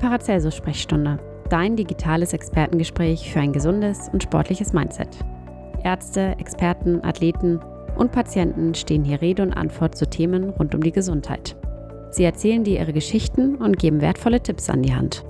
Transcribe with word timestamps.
Paracelsus-Sprechstunde, 0.00 1.18
dein 1.50 1.76
digitales 1.76 2.32
Expertengespräch 2.32 3.30
für 3.30 3.40
ein 3.40 3.52
gesundes 3.52 4.08
und 4.10 4.22
sportliches 4.22 4.72
Mindset. 4.72 5.08
Ärzte, 5.84 6.36
Experten, 6.38 7.04
Athleten 7.04 7.60
und 7.96 8.10
Patienten 8.10 8.74
stehen 8.74 9.04
hier 9.04 9.20
Rede 9.20 9.42
und 9.42 9.52
Antwort 9.52 9.98
zu 9.98 10.08
Themen 10.08 10.48
rund 10.48 10.74
um 10.74 10.82
die 10.82 10.90
Gesundheit. 10.90 11.54
Sie 12.12 12.24
erzählen 12.24 12.64
dir 12.64 12.80
ihre 12.80 12.94
Geschichten 12.94 13.56
und 13.56 13.78
geben 13.78 14.00
wertvolle 14.00 14.42
Tipps 14.42 14.70
an 14.70 14.82
die 14.82 14.94
Hand. 14.94 15.22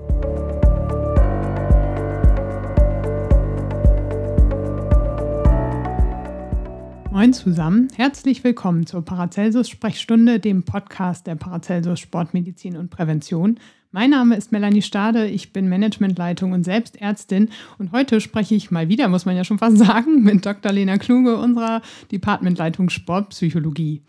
Moin 7.11 7.33
zusammen, 7.33 7.89
herzlich 7.97 8.43
willkommen 8.45 8.85
zur 8.85 9.03
Paracelsus-Sprechstunde, 9.03 10.39
dem 10.39 10.63
Podcast 10.63 11.27
der 11.27 11.35
Paracelsus 11.35 11.99
Sportmedizin 11.99 12.77
und 12.77 12.89
Prävention. 12.89 13.59
Mein 13.93 14.11
Name 14.11 14.37
ist 14.37 14.53
Melanie 14.53 14.81
Stade, 14.81 15.27
ich 15.27 15.51
bin 15.51 15.67
Managementleitung 15.67 16.53
und 16.53 16.63
Selbstärztin 16.63 17.49
und 17.77 17.91
heute 17.91 18.21
spreche 18.21 18.55
ich 18.55 18.71
mal 18.71 18.87
wieder, 18.87 19.09
muss 19.09 19.25
man 19.25 19.35
ja 19.35 19.43
schon 19.43 19.57
fast 19.57 19.77
sagen, 19.77 20.23
mit 20.23 20.45
Dr. 20.45 20.71
Lena 20.71 20.97
Kluge, 20.97 21.37
unserer 21.37 21.81
Departmentleitung 22.09 22.89
Sportpsychologie. 22.89 24.01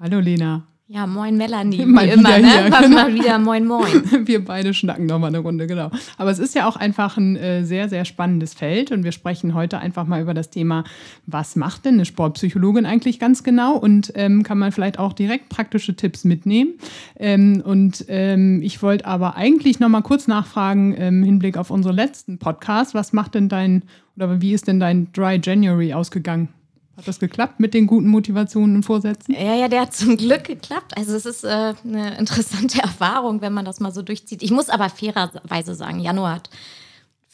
Hallo 0.00 0.18
Lena. 0.18 0.67
Ja, 0.90 1.06
moin 1.06 1.36
Melanie, 1.36 1.84
mal 1.84 2.06
wie 2.06 2.12
immer, 2.12 2.38
ne? 2.38 2.70
Genau. 2.80 2.88
Mal 2.88 3.12
wieder 3.14 3.38
moin 3.38 3.66
moin. 3.66 4.02
Wir 4.26 4.42
beide 4.42 4.72
schnacken 4.72 5.04
nochmal 5.04 5.28
eine 5.28 5.40
Runde, 5.40 5.66
genau. 5.66 5.90
Aber 6.16 6.30
es 6.30 6.38
ist 6.38 6.54
ja 6.54 6.66
auch 6.66 6.76
einfach 6.76 7.18
ein 7.18 7.36
äh, 7.36 7.62
sehr, 7.62 7.90
sehr 7.90 8.06
spannendes 8.06 8.54
Feld 8.54 8.90
und 8.90 9.04
wir 9.04 9.12
sprechen 9.12 9.52
heute 9.52 9.80
einfach 9.80 10.06
mal 10.06 10.22
über 10.22 10.32
das 10.32 10.48
Thema, 10.48 10.84
was 11.26 11.56
macht 11.56 11.84
denn 11.84 11.94
eine 11.94 12.06
Sportpsychologin 12.06 12.86
eigentlich 12.86 13.18
ganz 13.18 13.44
genau 13.44 13.76
und 13.76 14.12
ähm, 14.14 14.42
kann 14.44 14.56
man 14.56 14.72
vielleicht 14.72 14.98
auch 14.98 15.12
direkt 15.12 15.50
praktische 15.50 15.94
Tipps 15.94 16.24
mitnehmen. 16.24 16.78
Ähm, 17.18 17.62
und 17.62 18.06
ähm, 18.08 18.62
ich 18.62 18.82
wollte 18.82 19.04
aber 19.04 19.36
eigentlich 19.36 19.80
nochmal 19.80 20.02
kurz 20.02 20.26
nachfragen 20.26 20.94
im 20.94 21.22
Hinblick 21.22 21.58
auf 21.58 21.70
unseren 21.70 21.96
letzten 21.96 22.38
Podcast, 22.38 22.94
was 22.94 23.12
macht 23.12 23.34
denn 23.34 23.50
dein, 23.50 23.82
oder 24.16 24.40
wie 24.40 24.54
ist 24.54 24.66
denn 24.66 24.80
dein 24.80 25.12
Dry 25.12 25.38
January 25.42 25.92
ausgegangen? 25.92 26.48
Hat 26.98 27.06
das 27.06 27.20
geklappt 27.20 27.60
mit 27.60 27.74
den 27.74 27.86
guten 27.86 28.08
Motivationen 28.08 28.74
und 28.74 28.82
Vorsätzen? 28.82 29.32
Ja, 29.32 29.54
ja, 29.54 29.68
der 29.68 29.82
hat 29.82 29.94
zum 29.94 30.16
Glück 30.16 30.42
geklappt. 30.42 30.96
Also 30.96 31.14
es 31.14 31.26
ist 31.26 31.44
äh, 31.44 31.74
eine 31.84 32.18
interessante 32.18 32.82
Erfahrung, 32.82 33.40
wenn 33.40 33.52
man 33.52 33.64
das 33.64 33.78
mal 33.78 33.92
so 33.92 34.02
durchzieht. 34.02 34.42
Ich 34.42 34.50
muss 34.50 34.68
aber 34.68 34.88
fairerweise 34.90 35.76
sagen, 35.76 36.00
Januar 36.00 36.34
hat 36.34 36.50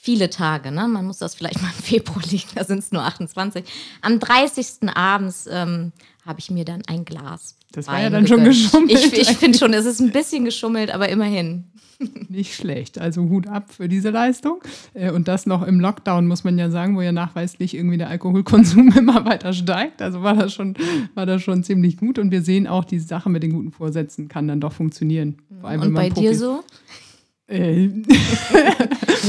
viele 0.04 0.28
Tage. 0.28 0.70
Ne? 0.70 0.86
Man 0.86 1.06
muss 1.06 1.18
das 1.18 1.34
vielleicht 1.34 1.62
mal 1.62 1.70
im 1.76 1.82
Februar 1.82 2.22
liegen, 2.30 2.48
da 2.54 2.64
sind 2.64 2.80
es 2.80 2.92
nur 2.92 3.02
28. 3.02 3.64
Am 4.02 4.20
30. 4.20 4.66
abends 4.94 5.48
ähm, 5.50 5.92
habe 6.26 6.40
ich 6.40 6.50
mir 6.50 6.66
dann 6.66 6.82
ein 6.86 7.06
Glas. 7.06 7.56
Das 7.72 7.88
war 7.88 8.00
ja 8.00 8.10
dann 8.10 8.26
schon 8.26 8.44
geschummelt. 8.44 8.92
Ich, 8.92 9.18
ich 9.18 9.36
finde 9.38 9.58
schon, 9.58 9.72
es 9.72 9.86
ist 9.86 10.00
ein 10.00 10.12
bisschen 10.12 10.44
geschummelt, 10.44 10.92
aber 10.92 11.08
immerhin. 11.08 11.64
Nicht 12.28 12.54
schlecht. 12.54 13.00
Also 13.00 13.22
Hut 13.22 13.46
ab 13.46 13.72
für 13.72 13.88
diese 13.88 14.10
Leistung. 14.10 14.60
Äh, 14.92 15.10
und 15.10 15.26
das 15.26 15.46
noch 15.46 15.66
im 15.66 15.80
Lockdown, 15.80 16.26
muss 16.26 16.44
man 16.44 16.58
ja 16.58 16.70
sagen, 16.70 16.96
wo 16.96 17.00
ja 17.00 17.12
nachweislich 17.12 17.74
irgendwie 17.74 17.96
der 17.96 18.10
Alkoholkonsum 18.10 18.92
immer 18.96 19.24
weiter 19.24 19.54
steigt. 19.54 20.02
Also 20.02 20.22
war 20.22 20.34
das 20.34 20.52
schon, 20.52 20.74
war 21.14 21.24
das 21.24 21.42
schon 21.42 21.64
ziemlich 21.64 21.96
gut. 21.96 22.18
Und 22.18 22.30
wir 22.30 22.42
sehen 22.42 22.66
auch, 22.66 22.84
die 22.84 22.98
Sache 22.98 23.30
mit 23.30 23.42
den 23.42 23.52
guten 23.52 23.72
Vorsätzen 23.72 24.28
kann 24.28 24.48
dann 24.48 24.60
doch 24.60 24.72
funktionieren. 24.72 25.38
Vor 25.60 25.70
allem, 25.70 25.80
und 25.80 25.94
bei 25.94 26.10
dir 26.10 26.36
so? 26.36 26.62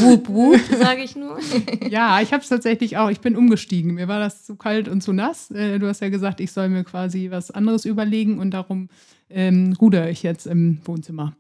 Wup, 0.01 0.29
wup, 0.29 0.59
sage 0.79 1.03
ich 1.03 1.15
nur. 1.15 1.37
ja, 1.89 2.21
ich 2.21 2.33
habe 2.33 2.43
es 2.43 2.49
tatsächlich 2.49 2.97
auch. 2.97 3.09
Ich 3.09 3.19
bin 3.19 3.35
umgestiegen. 3.35 3.95
Mir 3.95 4.07
war 4.07 4.19
das 4.19 4.45
zu 4.45 4.55
kalt 4.55 4.87
und 4.87 5.01
zu 5.01 5.13
nass. 5.13 5.51
Äh, 5.51 5.79
du 5.79 5.87
hast 5.87 6.01
ja 6.01 6.09
gesagt, 6.09 6.39
ich 6.39 6.51
soll 6.51 6.69
mir 6.69 6.83
quasi 6.83 7.29
was 7.31 7.51
anderes 7.51 7.85
überlegen 7.85 8.39
und 8.39 8.51
darum 8.51 8.89
ähm, 9.29 9.75
ruder 9.79 10.09
ich 10.09 10.23
jetzt 10.23 10.47
im 10.47 10.79
Wohnzimmer. 10.85 11.35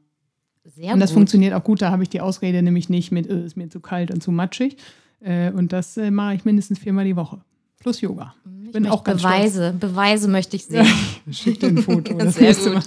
Sehr 0.63 0.93
und 0.93 0.99
das 0.99 1.11
gut. 1.11 1.15
funktioniert 1.15 1.53
auch 1.53 1.63
gut. 1.63 1.81
Da 1.81 1.91
habe 1.91 2.03
ich 2.03 2.09
die 2.09 2.21
Ausrede 2.21 2.61
nämlich 2.61 2.89
nicht 2.89 3.11
mit, 3.11 3.27
es 3.27 3.33
äh, 3.33 3.45
ist 3.45 3.57
mir 3.57 3.69
zu 3.69 3.79
kalt 3.79 4.11
und 4.11 4.21
zu 4.21 4.31
matschig. 4.31 4.77
Äh, 5.21 5.51
und 5.51 5.73
das 5.73 5.97
äh, 5.97 6.11
mache 6.11 6.35
ich 6.35 6.45
mindestens 6.45 6.79
viermal 6.79 7.05
die 7.05 7.15
Woche. 7.15 7.41
Plus 7.79 8.01
Yoga. 8.01 8.33
Ich 8.63 8.71
bin 8.71 8.87
auch 8.87 9.03
ganz 9.03 9.21
Beweise, 9.21 9.67
stolz. 9.67 9.79
Beweise 9.79 10.27
möchte 10.27 10.55
ich 10.55 10.65
sehen. 10.65 10.87
Schick 11.31 11.59
dir 11.59 11.67
ein 11.67 11.77
Foto. 11.77 12.13
das 12.17 12.35
Sehr 12.35 12.55
gut. 12.55 12.83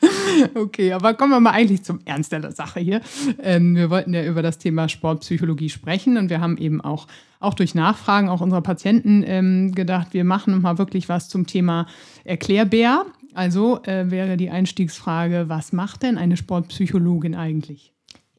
Okay, 0.54 0.92
aber 0.92 1.14
kommen 1.14 1.32
wir 1.32 1.40
mal 1.40 1.50
eigentlich 1.50 1.82
zum 1.82 2.00
Ernst 2.04 2.32
der 2.32 2.52
Sache 2.52 2.80
hier. 2.80 3.00
Ähm, 3.42 3.74
wir 3.76 3.90
wollten 3.90 4.14
ja 4.14 4.24
über 4.24 4.42
das 4.42 4.58
Thema 4.58 4.88
Sportpsychologie 4.88 5.68
sprechen 5.68 6.16
und 6.16 6.30
wir 6.30 6.40
haben 6.40 6.56
eben 6.58 6.80
auch, 6.80 7.06
auch 7.40 7.54
durch 7.54 7.74
Nachfragen 7.74 8.28
auch 8.28 8.40
unserer 8.40 8.62
Patienten 8.62 9.24
ähm, 9.26 9.72
gedacht, 9.74 10.08
wir 10.12 10.24
machen 10.24 10.60
mal 10.60 10.78
wirklich 10.78 11.08
was 11.08 11.28
zum 11.28 11.46
Thema 11.46 11.86
Erklärbär. 12.24 13.06
Also 13.34 13.82
äh, 13.84 14.10
wäre 14.10 14.36
die 14.36 14.50
Einstiegsfrage, 14.50 15.48
was 15.48 15.72
macht 15.72 16.02
denn 16.02 16.18
eine 16.18 16.36
Sportpsychologin 16.36 17.34
eigentlich? 17.34 17.92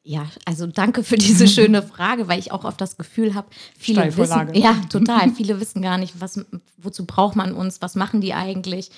Ja, 0.09 0.25
also 0.43 0.65
danke 0.65 1.03
für 1.03 1.17
diese 1.17 1.47
schöne 1.47 1.83
Frage, 1.83 2.27
weil 2.27 2.39
ich 2.39 2.51
auch 2.51 2.63
oft 2.63 2.81
das 2.81 2.97
Gefühl 2.97 3.35
habe, 3.35 3.45
viele 3.77 4.17
wissen, 4.17 4.55
ja, 4.55 4.73
total, 4.89 5.29
viele 5.29 5.59
wissen 5.59 5.83
gar 5.83 5.99
nicht, 5.99 6.19
was, 6.19 6.43
wozu 6.79 7.05
braucht 7.05 7.35
man 7.35 7.53
uns, 7.53 7.79
was 7.83 7.93
machen 7.93 8.19
die 8.19 8.33
eigentlich 8.33 8.89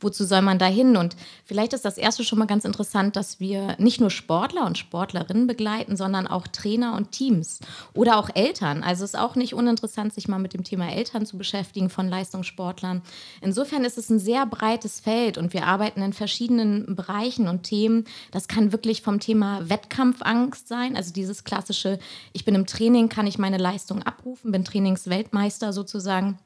wozu 0.00 0.24
soll 0.24 0.42
man 0.42 0.58
da 0.58 0.66
hin? 0.66 0.96
Und 0.96 1.16
vielleicht 1.44 1.72
ist 1.72 1.84
das 1.84 1.98
erste 1.98 2.24
schon 2.24 2.38
mal 2.38 2.46
ganz 2.46 2.64
interessant, 2.64 3.16
dass 3.16 3.40
wir 3.40 3.76
nicht 3.78 4.00
nur 4.00 4.10
Sportler 4.10 4.66
und 4.66 4.78
Sportlerinnen 4.78 5.46
begleiten, 5.46 5.96
sondern 5.96 6.26
auch 6.26 6.46
Trainer 6.46 6.96
und 6.96 7.12
Teams 7.12 7.60
oder 7.94 8.18
auch 8.18 8.30
Eltern. 8.34 8.82
Also 8.82 9.04
es 9.04 9.14
ist 9.14 9.20
auch 9.20 9.36
nicht 9.36 9.54
uninteressant, 9.54 10.14
sich 10.14 10.28
mal 10.28 10.38
mit 10.38 10.54
dem 10.54 10.64
Thema 10.64 10.90
Eltern 10.90 11.26
zu 11.26 11.38
beschäftigen 11.38 11.90
von 11.90 12.08
Leistungssportlern. 12.08 13.02
Insofern 13.40 13.84
ist 13.84 13.98
es 13.98 14.10
ein 14.10 14.18
sehr 14.18 14.46
breites 14.46 15.00
Feld 15.00 15.38
und 15.38 15.52
wir 15.52 15.66
arbeiten 15.66 16.02
in 16.02 16.12
verschiedenen 16.12 16.96
Bereichen 16.96 17.48
und 17.48 17.62
Themen. 17.62 18.04
Das 18.32 18.48
kann 18.48 18.72
wirklich 18.72 19.02
vom 19.02 19.20
Thema 19.20 19.68
Wettkampfangst 19.68 20.59
sein, 20.68 20.96
also 20.96 21.12
dieses 21.12 21.44
klassische, 21.44 21.98
ich 22.32 22.44
bin 22.44 22.54
im 22.54 22.66
Training, 22.66 23.08
kann 23.08 23.26
ich 23.26 23.38
meine 23.38 23.58
Leistung 23.58 24.02
abrufen, 24.02 24.52
bin 24.52 24.64
Trainingsweltmeister 24.64 25.72
sozusagen 25.72 26.38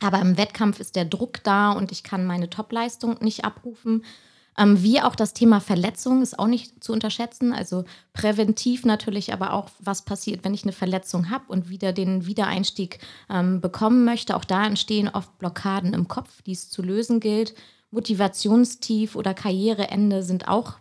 aber 0.00 0.20
im 0.20 0.36
Wettkampf 0.36 0.80
ist 0.80 0.96
der 0.96 1.04
Druck 1.04 1.42
da 1.42 1.72
und 1.72 1.92
ich 1.92 2.02
kann 2.02 2.26
meine 2.26 2.50
Topleistung 2.50 3.16
nicht 3.20 3.44
abrufen. 3.44 4.04
Ähm, 4.58 4.82
wie 4.82 5.00
auch 5.02 5.14
das 5.14 5.34
Thema 5.34 5.60
Verletzung 5.60 6.22
ist 6.22 6.38
auch 6.38 6.46
nicht 6.46 6.82
zu 6.82 6.92
unterschätzen. 6.92 7.52
Also 7.52 7.84
präventiv 8.12 8.84
natürlich, 8.84 9.32
aber 9.32 9.52
auch, 9.52 9.68
was 9.80 10.02
passiert, 10.02 10.44
wenn 10.44 10.54
ich 10.54 10.64
eine 10.64 10.72
Verletzung 10.72 11.30
habe 11.30 11.44
und 11.48 11.68
wieder 11.68 11.92
den 11.92 12.26
Wiedereinstieg 12.26 12.98
ähm, 13.30 13.60
bekommen 13.60 14.04
möchte. 14.04 14.36
Auch 14.36 14.44
da 14.44 14.66
entstehen 14.66 15.08
oft 15.08 15.36
Blockaden 15.38 15.94
im 15.94 16.08
Kopf, 16.08 16.42
die 16.42 16.52
es 16.52 16.70
zu 16.70 16.82
lösen 16.82 17.20
gilt. 17.20 17.54
Motivationstief 17.90 19.14
oder 19.14 19.32
Karriereende 19.34 20.22
sind 20.22 20.48
auch 20.48 20.74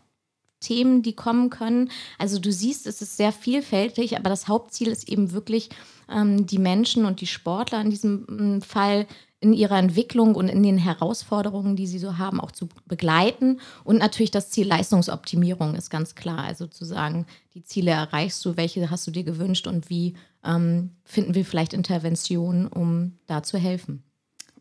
Themen, 0.60 1.02
die 1.02 1.14
kommen 1.14 1.50
können. 1.50 1.90
Also 2.18 2.40
du 2.40 2.52
siehst, 2.52 2.88
es 2.88 3.02
ist 3.02 3.18
sehr 3.18 3.32
vielfältig, 3.32 4.18
aber 4.18 4.30
das 4.30 4.48
Hauptziel 4.48 4.88
ist 4.88 5.08
eben 5.10 5.32
wirklich, 5.32 5.70
ähm, 6.10 6.46
die 6.46 6.60
Menschen 6.60 7.06
und 7.06 7.22
die 7.22 7.28
Sportler 7.28 7.82
in 7.82 7.90
diesem 7.90 8.26
mm, 8.28 8.62
Fall 8.62 9.08
in 9.40 9.54
ihrer 9.54 9.78
Entwicklung 9.78 10.34
und 10.34 10.50
in 10.50 10.64
den 10.64 10.78
Herausforderungen, 10.78 11.76
die 11.76 11.88
sie 11.88 12.00
so 12.00 12.18
haben, 12.18 12.40
auch 12.40 12.52
zu 12.52 12.68
begleiten. 12.88 13.60
Und 13.84 14.00
natürlich 14.00 14.32
das 14.32 14.50
Ziel 14.50 14.68
Leistungsoptimierung 14.68 15.76
ist 15.76 15.90
ganz 15.90 16.16
klar. 16.16 16.40
Also 16.40 16.66
zu 16.68 16.84
sagen, 16.84 17.28
die 17.54 17.64
Ziele 17.64 17.92
erreichst 17.92 18.44
du, 18.44 18.58
welche 18.58 18.90
hast 18.90 19.06
du 19.06 19.12
dir 19.12 19.24
gewünscht 19.24 19.68
und 19.68 19.90
wie 19.90 20.16
ähm, 20.44 20.92
finden 21.04 21.36
wir 21.36 21.46
vielleicht 21.46 21.74
Interventionen, 21.74 22.68
um 22.68 23.20
da 23.28 23.44
zu 23.44 23.58
helfen. 23.58 24.04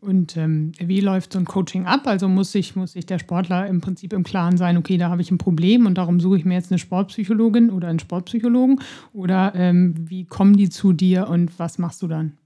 Und 0.01 0.37
ähm, 0.37 0.73
wie 0.79 0.99
läuft 0.99 1.33
so 1.33 1.39
ein 1.39 1.45
Coaching 1.45 1.85
ab? 1.85 2.05
Also 2.05 2.27
muss 2.27 2.51
sich, 2.51 2.75
muss 2.75 2.93
sich 2.93 3.05
der 3.05 3.19
Sportler 3.19 3.67
im 3.67 3.81
Prinzip 3.81 4.13
im 4.13 4.23
Klaren 4.23 4.57
sein, 4.57 4.77
okay, 4.77 4.97
da 4.97 5.09
habe 5.09 5.21
ich 5.21 5.31
ein 5.31 5.37
Problem 5.37 5.85
und 5.85 5.95
darum 5.95 6.19
suche 6.19 6.37
ich 6.37 6.45
mir 6.45 6.53
jetzt 6.53 6.71
eine 6.71 6.79
Sportpsychologin 6.79 7.71
oder 7.71 7.87
einen 7.87 7.99
Sportpsychologen? 7.99 8.81
Oder 9.13 9.53
ähm, 9.55 9.95
wie 10.09 10.25
kommen 10.25 10.57
die 10.57 10.69
zu 10.69 10.93
dir 10.93 11.27
und 11.27 11.57
was 11.57 11.77
machst 11.77 12.01
du 12.01 12.07
dann? 12.07 12.37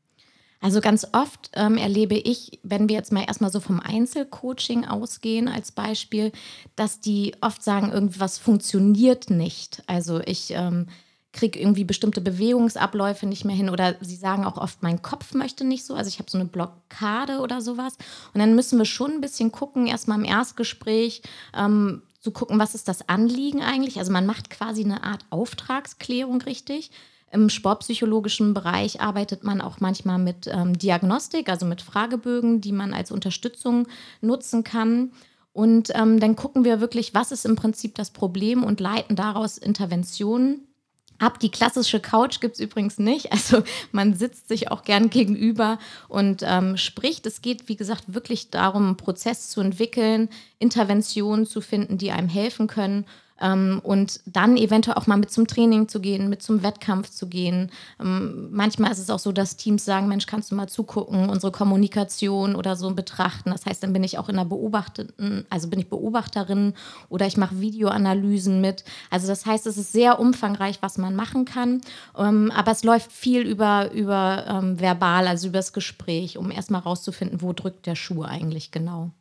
Also 0.61 0.81
ganz 0.81 1.07
oft 1.13 1.51
ähm, 1.53 1.77
erlebe 1.77 2.15
ich, 2.15 2.59
wenn 2.63 2.89
wir 2.89 2.95
jetzt 2.97 3.13
mal 3.13 3.23
erstmal 3.25 3.51
so 3.51 3.61
vom 3.61 3.79
Einzelcoaching 3.79 4.85
ausgehen 4.85 5.47
als 5.47 5.71
Beispiel, 5.71 6.33
dass 6.75 6.99
die 6.99 7.33
oft 7.39 7.63
sagen, 7.63 7.91
irgendwas 7.91 8.37
funktioniert 8.37 9.29
nicht. 9.29 9.83
Also 9.87 10.19
ich 10.19 10.51
ähm, 10.51 10.87
kriege 11.31 11.59
irgendwie 11.59 11.83
bestimmte 11.83 12.21
Bewegungsabläufe 12.21 13.25
nicht 13.27 13.45
mehr 13.45 13.55
hin 13.55 13.69
oder 13.69 13.95
sie 14.01 14.15
sagen 14.15 14.45
auch 14.45 14.57
oft, 14.57 14.81
mein 14.81 15.01
Kopf 15.01 15.33
möchte 15.33 15.63
nicht 15.63 15.85
so, 15.85 15.93
also 15.93 16.07
ich 16.07 16.19
habe 16.19 16.29
so 16.29 16.37
eine 16.37 16.47
Blockade 16.47 17.39
oder 17.39 17.61
sowas. 17.61 17.97
Und 18.33 18.39
dann 18.39 18.55
müssen 18.55 18.79
wir 18.79 18.85
schon 18.85 19.11
ein 19.11 19.21
bisschen 19.21 19.51
gucken, 19.51 19.87
erstmal 19.87 20.17
im 20.17 20.25
Erstgespräch, 20.25 21.21
ähm, 21.55 22.01
zu 22.19 22.31
gucken, 22.31 22.59
was 22.59 22.75
ist 22.75 22.87
das 22.87 23.07
Anliegen 23.07 23.61
eigentlich. 23.61 23.97
Also 23.97 24.11
man 24.11 24.25
macht 24.25 24.49
quasi 24.49 24.83
eine 24.83 25.03
Art 25.03 25.25
Auftragsklärung 25.29 26.41
richtig. 26.41 26.91
Im 27.31 27.49
sportpsychologischen 27.49 28.53
Bereich 28.53 29.01
arbeitet 29.01 29.43
man 29.43 29.61
auch 29.61 29.79
manchmal 29.79 30.17
mit 30.17 30.47
ähm, 30.47 30.77
Diagnostik, 30.77 31.47
also 31.47 31.65
mit 31.65 31.81
Fragebögen, 31.81 32.59
die 32.59 32.71
man 32.71 32.93
als 32.93 33.11
Unterstützung 33.11 33.87
nutzen 34.19 34.63
kann. 34.63 35.11
Und 35.53 35.91
ähm, 35.95 36.19
dann 36.19 36.35
gucken 36.35 36.63
wir 36.63 36.81
wirklich, 36.81 37.13
was 37.13 37.31
ist 37.31 37.45
im 37.45 37.55
Prinzip 37.55 37.95
das 37.95 38.11
Problem 38.11 38.63
und 38.63 38.79
leiten 38.79 39.15
daraus 39.15 39.57
Interventionen 39.57 40.68
ab. 41.19 41.39
Die 41.39 41.51
klassische 41.51 41.99
Couch 41.99 42.39
gibt 42.39 42.55
es 42.55 42.59
übrigens 42.59 42.97
nicht. 42.97 43.29
Also 43.39 43.63
man 43.93 44.15
sitzt 44.15 44.49
sich 44.49 44.69
auch 44.69 44.83
gern 44.83 45.09
gegenüber 45.09 45.79
und 46.09 46.43
ähm, 46.45 46.75
spricht. 46.75 47.25
Es 47.25 47.41
geht, 47.41 47.69
wie 47.69 47.77
gesagt, 47.77 48.03
wirklich 48.13 48.49
darum, 48.49 48.87
einen 48.87 48.97
Prozess 48.97 49.49
zu 49.49 49.61
entwickeln, 49.61 50.29
Interventionen 50.59 51.45
zu 51.45 51.61
finden, 51.61 51.97
die 51.97 52.11
einem 52.11 52.27
helfen 52.27 52.67
können. 52.67 53.05
Ähm, 53.41 53.79
und 53.83 54.21
dann 54.25 54.57
eventuell 54.57 54.97
auch 54.97 55.07
mal 55.07 55.17
mit 55.17 55.31
zum 55.31 55.47
Training 55.47 55.87
zu 55.87 55.99
gehen, 55.99 56.29
mit 56.29 56.41
zum 56.41 56.63
Wettkampf 56.63 57.09
zu 57.09 57.27
gehen. 57.27 57.71
Ähm, 57.99 58.49
manchmal 58.51 58.91
ist 58.91 58.99
es 58.99 59.09
auch 59.09 59.19
so, 59.19 59.31
dass 59.31 59.57
Teams 59.57 59.85
sagen, 59.85 60.07
Mensch, 60.07 60.25
kannst 60.25 60.51
du 60.51 60.55
mal 60.55 60.67
zugucken, 60.67 61.29
unsere 61.29 61.51
Kommunikation 61.51 62.55
oder 62.55 62.75
so 62.75 62.93
betrachten. 62.93 63.51
Das 63.51 63.65
heißt, 63.65 63.83
dann 63.83 63.93
bin 63.93 64.03
ich 64.03 64.17
auch 64.17 64.29
in 64.29 64.35
der 64.35 64.45
Beobachteten, 64.45 65.45
also 65.49 65.67
bin 65.67 65.79
ich 65.79 65.89
Beobachterin 65.89 66.73
oder 67.09 67.27
ich 67.27 67.37
mache 67.37 67.59
Videoanalysen 67.59 68.61
mit. 68.61 68.83
Also 69.09 69.27
das 69.27 69.45
heißt, 69.45 69.67
es 69.67 69.77
ist 69.77 69.91
sehr 69.91 70.19
umfangreich, 70.19 70.81
was 70.81 70.97
man 70.97 71.15
machen 71.15 71.45
kann. 71.45 71.81
Ähm, 72.17 72.51
aber 72.55 72.71
es 72.71 72.83
läuft 72.83 73.11
viel 73.11 73.41
über, 73.41 73.91
über 73.91 74.45
ähm, 74.47 74.79
verbal, 74.79 75.27
also 75.27 75.47
über 75.47 75.59
das 75.59 75.73
Gespräch, 75.73 76.37
um 76.37 76.51
erstmal 76.51 76.81
rauszufinden, 76.81 77.41
wo 77.41 77.53
drückt 77.53 77.85
der 77.85 77.95
Schuh 77.95 78.23
eigentlich 78.23 78.71
genau. 78.71 79.11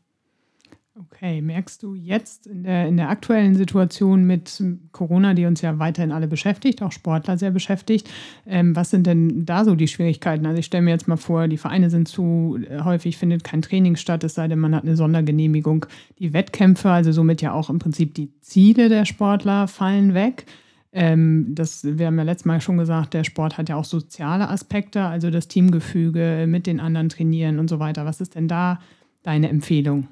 Okay, 1.00 1.40
merkst 1.42 1.84
du 1.84 1.94
jetzt 1.94 2.48
in 2.48 2.64
der, 2.64 2.88
in 2.88 2.96
der 2.96 3.08
aktuellen 3.08 3.54
Situation 3.54 4.24
mit 4.24 4.60
Corona, 4.90 5.32
die 5.34 5.46
uns 5.46 5.60
ja 5.60 5.78
weiterhin 5.78 6.10
alle 6.10 6.26
beschäftigt, 6.26 6.82
auch 6.82 6.90
Sportler 6.90 7.38
sehr 7.38 7.52
beschäftigt, 7.52 8.10
ähm, 8.46 8.74
was 8.74 8.90
sind 8.90 9.06
denn 9.06 9.44
da 9.44 9.64
so 9.64 9.76
die 9.76 9.86
Schwierigkeiten? 9.86 10.44
Also 10.44 10.58
ich 10.58 10.66
stelle 10.66 10.82
mir 10.82 10.90
jetzt 10.90 11.06
mal 11.06 11.16
vor, 11.16 11.46
die 11.46 11.56
Vereine 11.56 11.88
sind 11.90 12.08
zu, 12.08 12.58
äh, 12.68 12.82
häufig 12.82 13.16
findet 13.16 13.44
kein 13.44 13.62
Training 13.62 13.94
statt, 13.94 14.24
es 14.24 14.34
sei 14.34 14.48
denn, 14.48 14.58
man 14.58 14.74
hat 14.74 14.82
eine 14.82 14.96
Sondergenehmigung. 14.96 15.86
Die 16.18 16.32
Wettkämpfe, 16.32 16.90
also 16.90 17.12
somit 17.12 17.42
ja 17.42 17.52
auch 17.52 17.70
im 17.70 17.78
Prinzip 17.78 18.14
die 18.14 18.32
Ziele 18.40 18.88
der 18.88 19.04
Sportler 19.04 19.68
fallen 19.68 20.14
weg. 20.14 20.46
Ähm, 20.92 21.46
das, 21.50 21.84
wir 21.84 22.06
haben 22.06 22.18
ja 22.18 22.24
letztes 22.24 22.46
Mal 22.46 22.60
schon 22.60 22.78
gesagt, 22.78 23.14
der 23.14 23.22
Sport 23.22 23.56
hat 23.56 23.68
ja 23.68 23.76
auch 23.76 23.84
soziale 23.84 24.48
Aspekte, 24.48 25.02
also 25.02 25.30
das 25.30 25.46
Teamgefüge 25.46 26.46
mit 26.48 26.66
den 26.66 26.80
anderen 26.80 27.08
trainieren 27.08 27.60
und 27.60 27.70
so 27.70 27.78
weiter. 27.78 28.04
Was 28.04 28.20
ist 28.20 28.34
denn 28.34 28.48
da 28.48 28.80
deine 29.22 29.48
Empfehlung? 29.48 30.08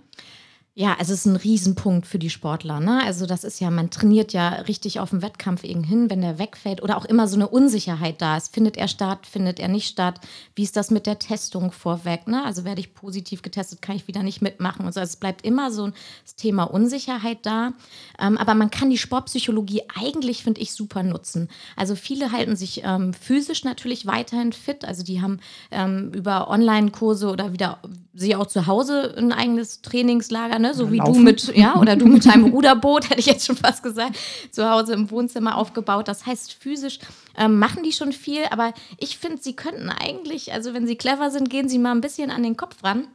Ja, 0.79 0.95
also 0.99 1.15
es 1.15 1.21
ist 1.21 1.25
ein 1.25 1.37
Riesenpunkt 1.37 2.07
für 2.07 2.19
die 2.19 2.29
Sportler. 2.29 2.81
Ne? 2.81 3.03
Also 3.03 3.25
das 3.25 3.45
ist 3.45 3.61
ja, 3.61 3.71
man 3.71 3.89
trainiert 3.89 4.35
ja 4.35 4.51
richtig 4.69 5.01
auf 5.01 5.09
dem 5.09 5.23
Wettkampf 5.23 5.63
hin, 5.63 6.11
wenn 6.11 6.21
der 6.21 6.39
wegfällt 6.39 6.83
oder 6.83 6.99
auch 6.99 7.07
immer 7.07 7.29
so 7.29 7.37
eine 7.37 7.49
Unsicherheit 7.49 8.21
da 8.21 8.37
ist. 8.37 8.53
Findet 8.53 8.77
er 8.77 8.87
statt, 8.87 9.27
findet 9.27 9.59
er 9.59 9.69
nicht 9.69 9.89
statt? 9.89 10.21
Wie 10.55 10.65
ist 10.65 10.77
das 10.77 10.91
mit 10.91 11.07
der 11.07 11.19
Testung 11.19 11.73
vorweg? 11.73 12.29
Ne? 12.29 12.45
Also 12.45 12.67
werde 12.67 12.83
ich 12.83 12.93
positiv 12.93 13.41
getestet, 13.41 13.81
kann 13.81 13.97
ich 13.97 14.07
wieder 14.07 14.23
nicht 14.23 14.43
mitmachen. 14.43 14.85
Und 14.85 14.93
so. 14.93 15.01
Also 15.01 15.13
es 15.13 15.17
bleibt 15.17 15.47
immer 15.47 15.71
so 15.71 15.93
das 16.25 16.37
Thema 16.37 16.65
Unsicherheit 16.65 17.39
da. 17.47 17.73
Ähm, 18.21 18.37
aber 18.37 18.55
man 18.55 18.71
kann 18.71 18.91
die 18.91 18.99
Sportpsychologie 18.99 19.85
eigentlich, 19.99 20.43
finde 20.43 20.61
ich, 20.61 20.75
super 20.75 21.03
nutzen. 21.03 21.49
Also 21.77 21.97
viele 21.97 22.33
halten 22.33 22.55
sich 22.55 22.83
ähm, 22.85 23.15
physisch 23.15 23.65
natürlich 23.65 24.05
weiterhin 24.05 24.53
fit. 24.53 24.85
Also 24.85 25.03
die 25.05 25.23
haben 25.23 25.41
ähm, 25.71 26.13
über 26.13 26.51
Online-Kurse 26.51 27.31
oder 27.31 27.55
wieder 27.55 27.81
sie 28.13 28.35
auch 28.35 28.47
zu 28.47 28.67
Hause 28.67 29.15
ein 29.17 29.33
eigenes 29.33 29.83
Trainingslager, 29.83 30.59
ne? 30.59 30.66
So 30.75 30.93
wie 30.93 30.99
Laufen. 30.99 31.15
du 31.15 31.21
mit, 31.21 31.57
ja, 31.57 31.77
oder 31.77 31.97
du 31.97 32.07
mit 32.07 32.25
deinem 32.27 32.45
Ruderboot, 32.53 33.11
hätte 33.11 33.21
ich 33.21 33.27
jetzt 33.27 33.47
schon 33.47 33.57
fast 33.57 33.83
gesagt, 33.83 34.17
zu 34.51 34.69
Hause 34.69 34.95
im 34.95 35.11
Wohnzimmer 35.11 35.57
aufgebaut. 35.57 36.09
Das 36.09 36.27
heißt, 36.27 36.55
physisch 36.55 36.99
ähm, 37.37 37.59
machen 37.59 37.83
die 37.83 37.93
schon 37.93 38.13
viel, 38.13 38.45
aber 38.51 38.73
ich 38.99 39.19
finde, 39.19 39.39
sie 39.43 39.55
könnten 39.55 39.91
eigentlich, 39.91 40.53
also 40.53 40.75
wenn 40.75 40.87
sie 40.87 40.97
clever 40.97 41.31
sind, 41.31 41.51
gehen 41.51 41.69
sie 41.69 41.79
mal 41.79 41.93
ein 41.93 42.01
bisschen 42.01 42.31
an 42.31 42.43
den 42.43 42.57
Kopf 42.57 42.83
ran 42.83 43.09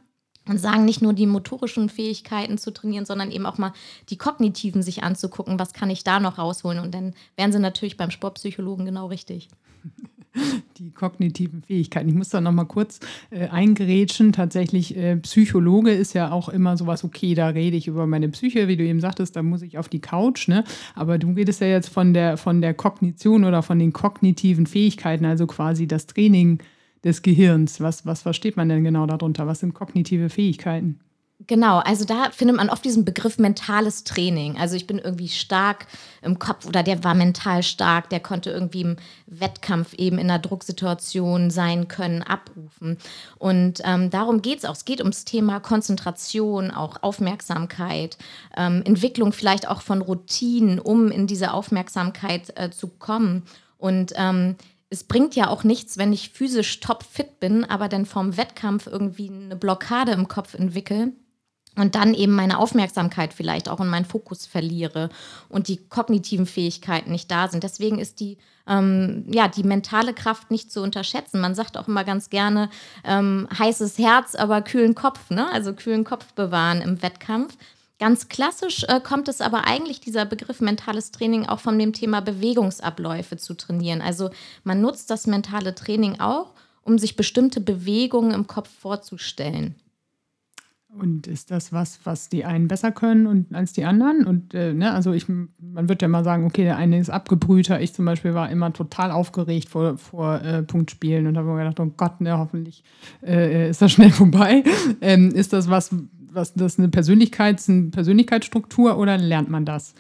und 0.48 0.58
sagen 0.58 0.86
nicht 0.86 1.02
nur 1.02 1.14
die 1.14 1.28
motorischen 1.28 1.90
Fähigkeiten 1.90 2.58
zu 2.58 2.72
trainieren, 2.72 3.06
sondern 3.06 3.32
eben 3.32 3.46
auch 3.46 3.58
mal 3.58 3.74
die 4.10 4.18
kognitiven 4.18 4.82
sich 4.82 5.04
anzugucken, 5.04 5.60
was 5.60 5.74
kann 5.74 5.90
ich 5.90 6.04
da 6.04 6.20
noch 6.20 6.38
rausholen 6.38 6.80
und 6.80 6.94
dann 6.94 7.14
wären 7.36 7.52
sie 7.52 7.60
natürlich 7.60 7.98
beim 7.98 8.12
Sportpsychologen 8.12 8.86
genau 8.86 9.08
richtig. 9.08 9.50
die 10.78 10.92
kognitiven 10.92 11.62
Fähigkeiten. 11.62 12.10
Ich 12.10 12.16
muss 12.16 12.30
da 12.30 12.42
noch 12.42 12.52
mal 12.52 12.66
kurz 12.66 13.00
äh, 13.30 13.48
eingerätschen. 13.48 14.32
Tatsächlich, 14.32 14.96
äh, 14.96 15.18
Psychologe 15.18 15.92
ist 15.92 16.14
ja 16.14 16.32
auch 16.32 16.50
immer 16.50 16.78
sowas, 16.78 17.04
okay, 17.04 17.36
da 17.36 17.48
rede 17.48 17.78
ich 17.78 17.88
über 17.88 18.08
meine 18.08 18.30
Psyche, 18.30 18.68
wie 18.68 18.78
du 18.78 18.84
eben 18.84 19.00
sagtest, 19.00 19.36
da 19.36 19.44
muss 19.44 19.62
ich 19.62 19.78
auf 19.78 19.90
die 19.90 20.00
Couch, 20.00 20.48
ne? 20.48 20.64
Aber 20.96 21.18
du 21.18 21.32
redest 21.32 21.62
ja 21.62 21.68
jetzt 21.68 21.90
von 21.90 22.14
der, 22.14 22.38
von 22.38 22.62
der 22.62 22.74
Kognition 22.74 23.44
oder 23.44 23.62
von 23.62 23.80
den 23.80 23.94
kognitiven 23.94 24.66
Fähigkeiten, 24.66 25.26
also 25.26 25.48
quasi 25.48 25.88
das 25.88 26.08
Training 26.08 26.60
des 27.04 27.22
Gehirns. 27.22 27.82
Was, 27.82 28.06
was 28.06 28.22
versteht 28.22 28.58
man 28.58 28.70
denn 28.70 28.84
genau 28.84 29.06
darunter? 29.06 29.48
Was 29.48 29.60
sind 29.60 29.74
kognitive 29.74 30.30
Fähigkeiten? 30.30 31.00
Genau, 31.48 31.80
also 31.80 32.06
da 32.06 32.30
findet 32.32 32.58
man 32.58 32.70
oft 32.70 32.86
diesen 32.86 33.06
Begriff 33.06 33.40
mentales 33.40 34.04
Training. 34.04 34.58
Also 34.58 34.76
ich 34.76 34.86
bin 34.86 35.00
irgendwie 35.00 35.30
stark 35.30 35.88
im 36.22 36.38
Kopf 36.38 36.66
oder 36.66 36.84
der 36.84 37.04
war 37.04 37.16
mental 37.16 37.64
stark, 37.64 38.10
der 38.10 38.20
konnte 38.20 38.52
irgendwie 38.52 38.82
im 38.82 38.96
Wettkampf 39.26 39.94
eben 39.94 40.20
in 40.20 40.30
einer 40.30 40.40
Drucksituation 40.40 41.50
sein 41.50 41.88
können, 41.88 42.22
abrufen. 42.22 42.98
Und 43.40 43.82
ähm, 43.86 44.10
darum 44.10 44.42
geht 44.42 44.60
es 44.60 44.66
auch. 44.66 44.76
Es 44.76 44.86
geht 44.86 45.00
ums 45.00 45.26
Thema 45.26 45.60
Konzentration, 45.60 46.70
auch 46.70 47.02
Aufmerksamkeit, 47.02 48.18
ähm, 48.56 48.84
Entwicklung 48.86 49.32
vielleicht 49.34 49.68
auch 49.68 49.82
von 49.82 50.02
Routinen, 50.02 50.80
um 50.80 51.10
in 51.10 51.28
diese 51.28 51.54
Aufmerksamkeit 51.54 52.54
äh, 52.56 52.70
zu 52.70 52.88
kommen. 52.88 53.44
Und 53.78 54.14
ähm, 54.16 54.58
es 54.92 55.06
bringt 55.06 55.36
ja 55.36 55.48
auch 55.48 55.64
nichts, 55.64 55.98
wenn 55.98 56.14
ich 56.14 56.30
physisch 56.30 56.82
topfit 56.82 57.40
bin, 57.40 57.64
aber 57.64 57.88
dann 57.88 58.06
vom 58.06 58.38
Wettkampf 58.38 58.86
irgendwie 58.86 59.30
eine 59.30 59.56
Blockade 59.56 60.12
im 60.12 60.28
Kopf 60.28 60.54
entwickle 60.54 61.14
und 61.78 61.96
dann 61.96 62.14
eben 62.14 62.34
meine 62.34 62.60
Aufmerksamkeit 62.60 63.34
vielleicht 63.34 63.70
auch 63.70 63.80
und 63.80 63.90
meinen 63.90 64.06
Fokus 64.06 64.46
verliere 64.46 65.10
und 65.48 65.68
die 65.68 65.78
kognitiven 65.88 66.46
Fähigkeiten 66.46 67.12
nicht 67.12 67.32
da 67.32 67.48
sind. 67.48 67.64
Deswegen 67.64 67.98
ist 67.98 68.20
die, 68.20 68.38
ähm, 68.68 69.26
ja, 69.32 69.48
die 69.48 69.64
mentale 69.64 70.14
Kraft 70.14 70.52
nicht 70.52 70.72
zu 70.72 70.82
unterschätzen. 70.82 71.40
Man 71.40 71.56
sagt 71.56 71.78
auch 71.78 71.88
immer 71.88 72.04
ganz 72.04 72.30
gerne 72.30 72.70
ähm, 73.06 73.48
heißes 73.58 73.98
Herz, 73.98 74.36
aber 74.36 74.62
kühlen 74.62 74.96
Kopf, 74.96 75.30
ne? 75.30 75.50
also 75.52 75.74
kühlen 75.74 76.04
Kopf 76.04 76.34
bewahren 76.34 76.82
im 76.82 77.02
Wettkampf. 77.02 77.56
Ganz 78.00 78.28
klassisch 78.28 78.84
äh, 78.90 79.00
kommt 79.00 79.28
es 79.28 79.42
aber 79.42 79.66
eigentlich 79.66 80.02
dieser 80.02 80.26
Begriff 80.26 80.60
mentales 80.60 81.12
Training 81.12 81.46
auch 81.46 81.60
von 81.60 81.78
dem 81.78 81.94
Thema 81.94 82.20
Bewegungsabläufe 82.20 83.38
zu 83.38 83.54
trainieren. 83.54 84.02
Also 84.02 84.32
man 84.64 84.82
nutzt 84.82 85.10
das 85.10 85.28
mentale 85.28 85.74
Training 85.76 86.20
auch, 86.20 86.52
um 86.82 86.98
sich 86.98 87.16
bestimmte 87.16 87.62
Bewegungen 87.62 88.32
im 88.32 88.48
Kopf 88.48 88.70
vorzustellen. 88.80 89.76
Und 90.98 91.26
ist 91.26 91.52
das 91.52 91.72
was, 91.72 92.00
was 92.04 92.28
die 92.28 92.44
einen 92.44 92.68
besser 92.68 92.92
können 92.92 93.26
und, 93.26 93.56
als 93.56 93.72
die 93.72 93.86
anderen? 93.86 94.26
Und 94.26 94.54
äh, 94.54 94.74
ne, 94.74 94.92
also 94.92 95.14
ich, 95.14 95.28
man 95.30 95.88
wird 95.88 96.02
ja 96.02 96.10
mal 96.10 96.24
sagen, 96.24 96.46
okay, 96.46 96.64
der 96.64 96.76
eine 96.76 97.00
ist 97.00 97.10
abgebrühter. 97.10 97.80
Ich 97.80 97.94
zum 97.94 98.06
Beispiel 98.06 98.34
war 98.34 98.50
immer 98.50 98.74
total 98.74 99.12
aufgeregt 99.12 99.70
vor, 99.70 99.98
vor 99.98 100.42
äh, 100.42 100.64
Punktspielen 100.64 101.28
und 101.28 101.38
habe 101.38 101.48
mir 101.48 101.60
gedacht, 101.60 101.80
oh 101.80 101.92
Gott, 101.96 102.20
ne, 102.20 102.38
hoffentlich 102.38 102.84
äh, 103.26 103.70
ist 103.70 103.82
das 103.82 103.94
schnell 103.94 104.12
vorbei. 104.12 104.64
Ähm, 105.00 105.30
ist 105.30 105.54
das 105.54 105.70
was, 105.70 105.96
was 106.30 106.54
das 106.54 106.78
eine 106.78 106.90
Persönlichkeits, 106.90 107.70
eine 107.70 107.84
Persönlichkeitsstruktur 107.84 108.98
oder 108.98 109.18
lernt 109.18 109.50
man 109.50 109.64
das? 109.64 109.96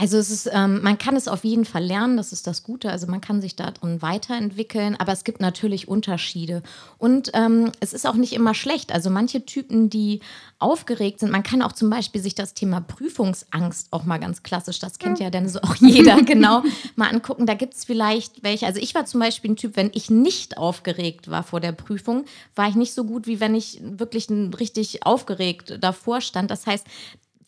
Also 0.00 0.16
es 0.16 0.30
ist, 0.30 0.48
ähm, 0.52 0.80
man 0.82 0.96
kann 0.96 1.16
es 1.16 1.26
auf 1.26 1.42
jeden 1.42 1.64
Fall 1.64 1.82
lernen, 1.82 2.16
das 2.16 2.32
ist 2.32 2.46
das 2.46 2.62
Gute. 2.62 2.88
Also 2.88 3.08
man 3.08 3.20
kann 3.20 3.40
sich 3.40 3.56
darin 3.56 4.00
weiterentwickeln, 4.00 4.94
aber 4.94 5.10
es 5.10 5.24
gibt 5.24 5.40
natürlich 5.40 5.88
Unterschiede. 5.88 6.62
Und 6.98 7.32
ähm, 7.34 7.72
es 7.80 7.92
ist 7.92 8.06
auch 8.06 8.14
nicht 8.14 8.32
immer 8.32 8.54
schlecht. 8.54 8.92
Also 8.92 9.10
manche 9.10 9.44
Typen, 9.44 9.90
die 9.90 10.20
aufgeregt 10.60 11.18
sind, 11.18 11.32
man 11.32 11.42
kann 11.42 11.62
auch 11.62 11.72
zum 11.72 11.90
Beispiel 11.90 12.22
sich 12.22 12.36
das 12.36 12.54
Thema 12.54 12.80
Prüfungsangst 12.80 13.88
auch 13.90 14.04
mal 14.04 14.18
ganz 14.18 14.44
klassisch, 14.44 14.78
das 14.78 15.00
kennt 15.00 15.18
ja 15.18 15.30
dann 15.30 15.48
so 15.48 15.60
auch 15.62 15.74
jeder 15.80 16.22
genau, 16.22 16.62
mal 16.96 17.08
angucken. 17.08 17.46
Da 17.46 17.54
gibt 17.54 17.74
es 17.74 17.84
vielleicht 17.84 18.44
welche. 18.44 18.66
Also 18.66 18.78
ich 18.80 18.94
war 18.94 19.04
zum 19.04 19.18
Beispiel 19.18 19.50
ein 19.50 19.56
Typ, 19.56 19.74
wenn 19.74 19.90
ich 19.94 20.10
nicht 20.10 20.58
aufgeregt 20.58 21.28
war 21.28 21.42
vor 21.42 21.58
der 21.58 21.72
Prüfung, 21.72 22.24
war 22.54 22.68
ich 22.68 22.76
nicht 22.76 22.94
so 22.94 23.02
gut, 23.02 23.26
wie 23.26 23.40
wenn 23.40 23.56
ich 23.56 23.80
wirklich 23.82 24.28
richtig 24.30 25.04
aufgeregt 25.04 25.78
davor 25.80 26.20
stand. 26.20 26.52
Das 26.52 26.68
heißt, 26.68 26.86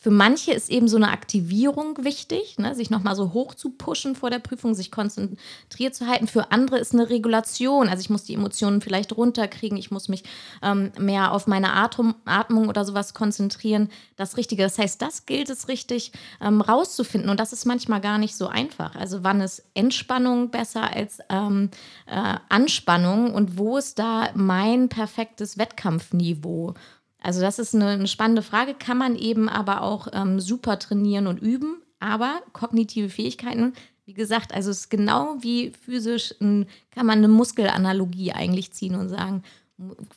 für 0.03 0.09
manche 0.09 0.51
ist 0.51 0.71
eben 0.71 0.87
so 0.87 0.97
eine 0.97 1.11
Aktivierung 1.11 2.03
wichtig, 2.03 2.57
ne? 2.57 2.73
sich 2.73 2.89
nochmal 2.89 3.15
so 3.15 3.33
hoch 3.33 3.53
zu 3.53 3.69
pushen 3.69 4.15
vor 4.15 4.31
der 4.31 4.39
Prüfung, 4.39 4.73
sich 4.73 4.89
konzentriert 4.89 5.93
zu 5.93 6.07
halten. 6.07 6.25
Für 6.25 6.51
andere 6.51 6.79
ist 6.79 6.95
eine 6.95 7.11
Regulation. 7.11 7.87
Also 7.87 8.01
ich 8.01 8.09
muss 8.09 8.23
die 8.23 8.33
Emotionen 8.33 8.81
vielleicht 8.81 9.15
runterkriegen, 9.15 9.77
ich 9.77 9.91
muss 9.91 10.09
mich 10.09 10.23
ähm, 10.63 10.91
mehr 10.97 11.31
auf 11.31 11.45
meine 11.45 11.73
Atem 11.73 12.15
Atmung 12.25 12.67
oder 12.67 12.83
sowas 12.83 13.13
konzentrieren. 13.13 13.89
Das 14.15 14.37
Richtige. 14.37 14.63
Das 14.63 14.79
heißt, 14.79 14.99
das 14.99 15.27
gilt 15.27 15.51
es 15.51 15.67
richtig 15.67 16.13
ähm, 16.41 16.61
rauszufinden. 16.61 17.29
Und 17.29 17.39
das 17.39 17.53
ist 17.53 17.65
manchmal 17.65 18.01
gar 18.01 18.17
nicht 18.17 18.35
so 18.35 18.47
einfach. 18.47 18.95
Also 18.95 19.23
wann 19.23 19.39
ist 19.39 19.63
Entspannung 19.75 20.49
besser 20.49 20.95
als 20.95 21.19
ähm, 21.29 21.69
äh, 22.07 22.37
Anspannung 22.49 23.35
und 23.35 23.59
wo 23.59 23.77
ist 23.77 23.99
da 23.99 24.29
mein 24.33 24.89
perfektes 24.89 25.59
Wettkampfniveau? 25.59 26.73
Also 27.21 27.39
das 27.39 27.59
ist 27.59 27.75
eine, 27.75 27.89
eine 27.89 28.07
spannende 28.07 28.41
Frage, 28.41 28.73
kann 28.73 28.97
man 28.97 29.15
eben 29.15 29.47
aber 29.47 29.83
auch 29.83 30.07
ähm, 30.11 30.39
super 30.39 30.79
trainieren 30.79 31.27
und 31.27 31.41
üben. 31.41 31.77
Aber 31.99 32.41
kognitive 32.51 33.09
Fähigkeiten, 33.09 33.73
wie 34.05 34.13
gesagt, 34.13 34.53
also 34.53 34.71
es 34.71 34.81
ist 34.81 34.89
genau 34.89 35.37
wie 35.39 35.69
physisch, 35.69 36.33
ein, 36.41 36.65
kann 36.89 37.05
man 37.05 37.19
eine 37.19 37.27
Muskelanalogie 37.27 38.31
eigentlich 38.31 38.71
ziehen 38.71 38.95
und 38.95 39.09
sagen, 39.09 39.43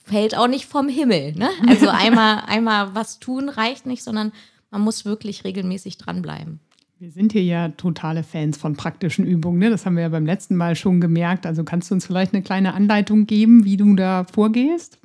fällt 0.02 0.37
auch 0.37 0.49
nicht 0.49 0.66
vom 0.66 0.88
Himmel. 0.88 1.34
Ne? 1.34 1.50
Also 1.68 1.88
einmal, 1.88 2.42
einmal 2.46 2.94
was 2.94 3.18
tun 3.20 3.49
reicht 3.49 3.87
nicht, 3.87 4.02
sondern 4.02 4.32
man 4.70 4.80
muss 4.80 5.04
wirklich 5.04 5.44
regelmäßig 5.44 5.99
dranbleiben. 5.99 6.61
Wir 6.99 7.11
sind 7.11 7.32
hier 7.32 7.44
ja 7.44 7.68
totale 7.68 8.23
Fans 8.23 8.56
von 8.56 8.76
praktischen 8.76 9.26
Übungen. 9.26 9.58
Ne? 9.58 9.68
Das 9.68 9.84
haben 9.84 9.96
wir 9.96 10.04
ja 10.04 10.08
beim 10.08 10.25
letzten 10.25 10.56
Mal 10.56 10.75
schon 10.75 11.00
gemerkt. 11.00 11.44
Also 11.44 11.62
kannst 11.62 11.90
du 11.90 11.94
uns 11.94 12.06
vielleicht 12.06 12.32
eine 12.32 12.42
kleine 12.42 12.73
Anleitung 12.73 13.26
geben, 13.26 13.64
wie 13.64 13.76
du 13.76 13.94
da 13.94 14.25
vorgehst? 14.32 14.99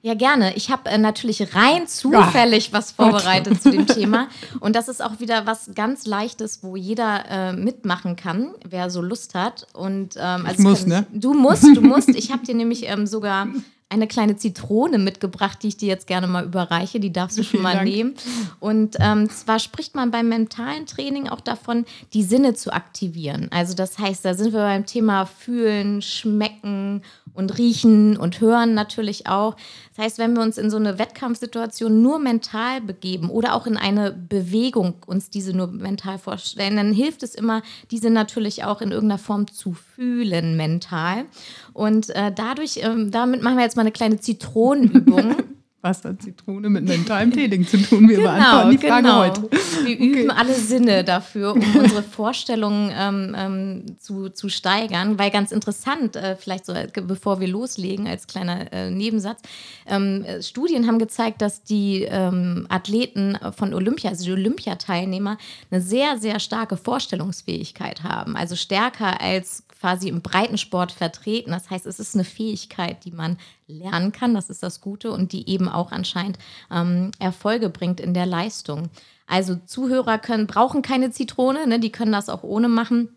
Ja, 0.00 0.14
gerne. 0.14 0.54
Ich 0.54 0.70
habe 0.70 0.88
äh, 0.90 0.98
natürlich 0.98 1.54
rein 1.56 1.88
zufällig 1.88 2.68
Ach, 2.70 2.78
was 2.78 2.92
vorbereitet 2.92 3.54
Gott. 3.54 3.62
zu 3.62 3.70
dem 3.72 3.86
Thema. 3.88 4.28
Und 4.60 4.76
das 4.76 4.88
ist 4.88 5.02
auch 5.02 5.18
wieder 5.18 5.44
was 5.44 5.70
ganz 5.74 6.06
Leichtes, 6.06 6.60
wo 6.62 6.76
jeder 6.76 7.24
äh, 7.28 7.52
mitmachen 7.52 8.14
kann, 8.14 8.54
wer 8.68 8.90
so 8.90 9.02
Lust 9.02 9.34
hat. 9.34 9.66
Und, 9.72 10.14
ähm, 10.16 10.46
also 10.46 10.50
ich 10.52 10.58
muss, 10.58 10.86
ne? 10.86 11.06
Du 11.12 11.34
musst, 11.34 11.64
du 11.64 11.80
musst. 11.80 12.10
Ich 12.10 12.30
habe 12.30 12.44
dir 12.46 12.54
nämlich 12.54 12.88
ähm, 12.88 13.08
sogar 13.08 13.48
eine 13.90 14.06
kleine 14.06 14.36
Zitrone 14.36 14.98
mitgebracht, 14.98 15.62
die 15.62 15.68
ich 15.68 15.76
dir 15.78 15.88
jetzt 15.88 16.06
gerne 16.06 16.26
mal 16.26 16.44
überreiche. 16.44 17.00
Die 17.00 17.12
darfst 17.12 17.36
du 17.38 17.42
schon 17.42 17.62
mal 17.62 17.76
Dank. 17.76 17.88
nehmen. 17.88 18.14
Und 18.60 18.96
ähm, 19.00 19.28
zwar 19.30 19.58
spricht 19.58 19.96
man 19.96 20.10
beim 20.10 20.28
mentalen 20.28 20.86
Training 20.86 21.28
auch 21.28 21.40
davon, 21.40 21.86
die 22.12 22.22
Sinne 22.22 22.54
zu 22.54 22.72
aktivieren. 22.72 23.48
Also 23.50 23.74
das 23.74 23.98
heißt, 23.98 24.24
da 24.24 24.34
sind 24.34 24.52
wir 24.52 24.60
beim 24.60 24.86
Thema 24.86 25.26
Fühlen, 25.26 26.02
Schmecken 26.02 27.02
und 27.38 27.56
Riechen 27.56 28.16
und 28.16 28.40
Hören 28.40 28.74
natürlich 28.74 29.28
auch. 29.28 29.56
Das 29.94 30.04
heißt, 30.04 30.18
wenn 30.18 30.34
wir 30.34 30.42
uns 30.42 30.58
in 30.58 30.70
so 30.70 30.76
eine 30.76 30.98
Wettkampfsituation 30.98 32.02
nur 32.02 32.18
mental 32.18 32.80
begeben 32.80 33.30
oder 33.30 33.54
auch 33.54 33.66
in 33.66 33.76
eine 33.76 34.12
Bewegung 34.12 34.94
uns 35.06 35.30
diese 35.30 35.56
nur 35.56 35.68
mental 35.68 36.18
vorstellen, 36.18 36.76
dann 36.76 36.92
hilft 36.92 37.22
es 37.22 37.36
immer, 37.36 37.62
diese 37.92 38.10
natürlich 38.10 38.64
auch 38.64 38.80
in 38.80 38.90
irgendeiner 38.90 39.18
Form 39.18 39.46
zu 39.46 39.72
fühlen 39.72 40.56
mental. 40.56 41.26
Und 41.72 42.10
äh, 42.10 42.32
dadurch, 42.34 42.80
ähm, 42.82 43.12
damit 43.12 43.40
machen 43.42 43.56
wir 43.56 43.64
jetzt 43.64 43.76
mal 43.76 43.82
eine 43.82 43.92
kleine 43.92 44.18
Zitronenübung. 44.18 45.36
Was 45.80 46.04
hat 46.04 46.22
Zitrone 46.22 46.68
mit 46.70 46.84
mentalem 46.88 47.32
Training 47.32 47.64
zu 47.64 47.80
tun? 47.80 48.08
Wir 48.08 48.16
genau, 48.16 48.32
beantworten 48.32 48.70
die 48.70 48.78
Frage 48.78 49.02
genau. 49.02 49.18
heute. 49.20 49.42
Wir 49.84 49.94
okay. 49.94 49.94
üben 49.94 50.30
alle 50.32 50.54
Sinne 50.54 51.04
dafür, 51.04 51.52
um 51.54 51.76
unsere 51.76 52.02
Vorstellungen 52.02 52.90
ähm, 52.92 53.36
ähm, 53.38 53.98
zu, 53.98 54.28
zu 54.28 54.48
steigern. 54.48 55.20
Weil 55.20 55.30
ganz 55.30 55.52
interessant, 55.52 56.16
äh, 56.16 56.34
vielleicht 56.34 56.66
so, 56.66 56.72
äh, 56.72 56.88
bevor 57.02 57.38
wir 57.38 57.46
loslegen, 57.46 58.08
als 58.08 58.26
kleiner 58.26 58.72
äh, 58.72 58.90
Nebensatz, 58.90 59.40
ähm, 59.86 60.26
Studien 60.40 60.88
haben 60.88 60.98
gezeigt, 60.98 61.42
dass 61.42 61.62
die 61.62 62.02
ähm, 62.02 62.66
Athleten 62.70 63.38
von 63.56 63.72
Olympia, 63.72 64.10
also 64.10 64.24
die 64.24 64.32
Olympiateilnehmer, 64.32 65.38
eine 65.70 65.80
sehr, 65.80 66.18
sehr 66.18 66.40
starke 66.40 66.76
Vorstellungsfähigkeit 66.76 68.02
haben. 68.02 68.36
Also 68.36 68.56
stärker 68.56 69.20
als 69.20 69.62
quasi 69.80 70.08
im 70.08 70.22
Breitensport 70.22 70.90
vertreten. 70.92 71.52
Das 71.52 71.70
heißt, 71.70 71.86
es 71.86 72.00
ist 72.00 72.14
eine 72.14 72.24
Fähigkeit, 72.24 73.04
die 73.04 73.12
man 73.12 73.38
lernen 73.68 74.12
kann, 74.12 74.34
das 74.34 74.50
ist 74.50 74.62
das 74.62 74.80
Gute, 74.80 75.12
und 75.12 75.32
die 75.32 75.48
eben 75.48 75.68
auch 75.68 75.92
anscheinend 75.92 76.38
ähm, 76.70 77.12
Erfolge 77.18 77.68
bringt 77.68 78.00
in 78.00 78.14
der 78.14 78.26
Leistung. 78.26 78.88
Also 79.26 79.56
Zuhörer 79.66 80.18
können, 80.18 80.46
brauchen 80.46 80.82
keine 80.82 81.10
Zitrone, 81.10 81.66
ne? 81.66 81.78
die 81.78 81.92
können 81.92 82.12
das 82.12 82.28
auch 82.28 82.42
ohne 82.42 82.68
machen. 82.68 83.10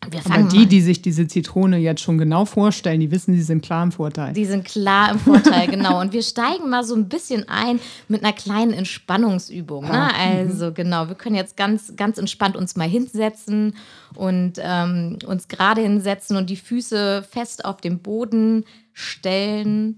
Aber 0.00 0.42
die, 0.44 0.66
die 0.66 0.80
sich 0.80 1.02
diese 1.02 1.26
Zitrone 1.26 1.78
jetzt 1.78 2.00
schon 2.00 2.18
genau 2.18 2.44
vorstellen, 2.44 3.00
die 3.00 3.10
wissen, 3.10 3.34
die 3.34 3.42
sind 3.42 3.64
klar 3.64 3.82
im 3.82 3.92
Vorteil. 3.92 4.32
Die 4.34 4.44
sind 4.44 4.64
klar 4.64 5.10
im 5.10 5.18
Vorteil, 5.18 5.66
genau. 5.70 6.00
Und 6.00 6.12
wir 6.12 6.22
steigen 6.22 6.70
mal 6.70 6.84
so 6.84 6.94
ein 6.94 7.08
bisschen 7.08 7.48
ein 7.48 7.80
mit 8.06 8.22
einer 8.22 8.32
kleinen 8.32 8.72
Entspannungsübung. 8.72 9.84
Ne? 9.84 9.90
Ah, 9.92 10.08
mhm. 10.08 10.48
Also 10.48 10.72
genau, 10.72 11.08
wir 11.08 11.16
können 11.16 11.34
jetzt 11.34 11.56
ganz, 11.56 11.94
ganz 11.96 12.18
entspannt 12.18 12.56
uns 12.56 12.76
mal 12.76 12.88
hinsetzen 12.88 13.74
und 14.14 14.54
ähm, 14.58 15.18
uns 15.26 15.48
gerade 15.48 15.80
hinsetzen 15.80 16.36
und 16.36 16.50
die 16.50 16.56
Füße 16.56 17.24
fest 17.28 17.64
auf 17.64 17.80
dem 17.80 17.98
Boden 17.98 18.64
stellen 18.92 19.96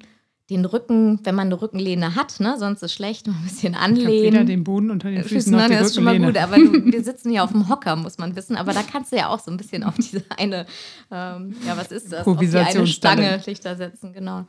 den 0.51 0.65
Rücken, 0.65 1.21
wenn 1.25 1.35
man 1.35 1.49
eine 1.49 1.61
Rückenlehne 1.61 2.15
hat, 2.15 2.41
ne, 2.41 2.57
sonst 2.59 2.83
ist 2.83 2.95
schlecht, 2.95 3.27
mal 3.27 3.35
ein 3.35 3.45
bisschen 3.45 3.75
anlehnen. 3.75 4.41
Ich 4.41 4.47
den 4.47 4.65
Boden 4.65 4.91
unter 4.91 5.11
den 5.11 5.23
Füßen 5.23 5.53
noch 5.53 5.59
Nein, 5.59 5.71
die 5.71 5.77
das 5.77 5.89
ist 5.89 5.95
schon 5.97 6.05
mal 6.05 6.19
gut, 6.19 6.39
aber 6.39 6.57
du, 6.57 6.85
wir 6.87 7.05
sitzen 7.05 7.31
hier 7.31 7.45
auf 7.45 7.53
dem 7.53 7.69
Hocker, 7.69 7.97
muss 7.97 8.17
man 8.17 8.35
wissen, 8.35 8.57
aber 8.57 8.73
da 8.73 8.83
kannst 8.83 9.13
du 9.13 9.17
ja 9.17 9.29
auch 9.29 9.41
so 9.41 9.51
ein 9.51 9.59
bisschen 9.59 9.85
auf 9.85 9.95
diese 9.97 10.25
eine, 10.39 10.65
ähm, 11.11 11.55
ja, 11.67 11.77
was 11.77 11.93
ist 11.93 12.13
das, 12.13 12.27
auf 12.27 12.39
die 12.39 12.49
eine 12.57 12.87
Stange 12.87 13.43
Lichter 13.45 13.77
setzen, 13.77 14.13
genau. 14.13 14.47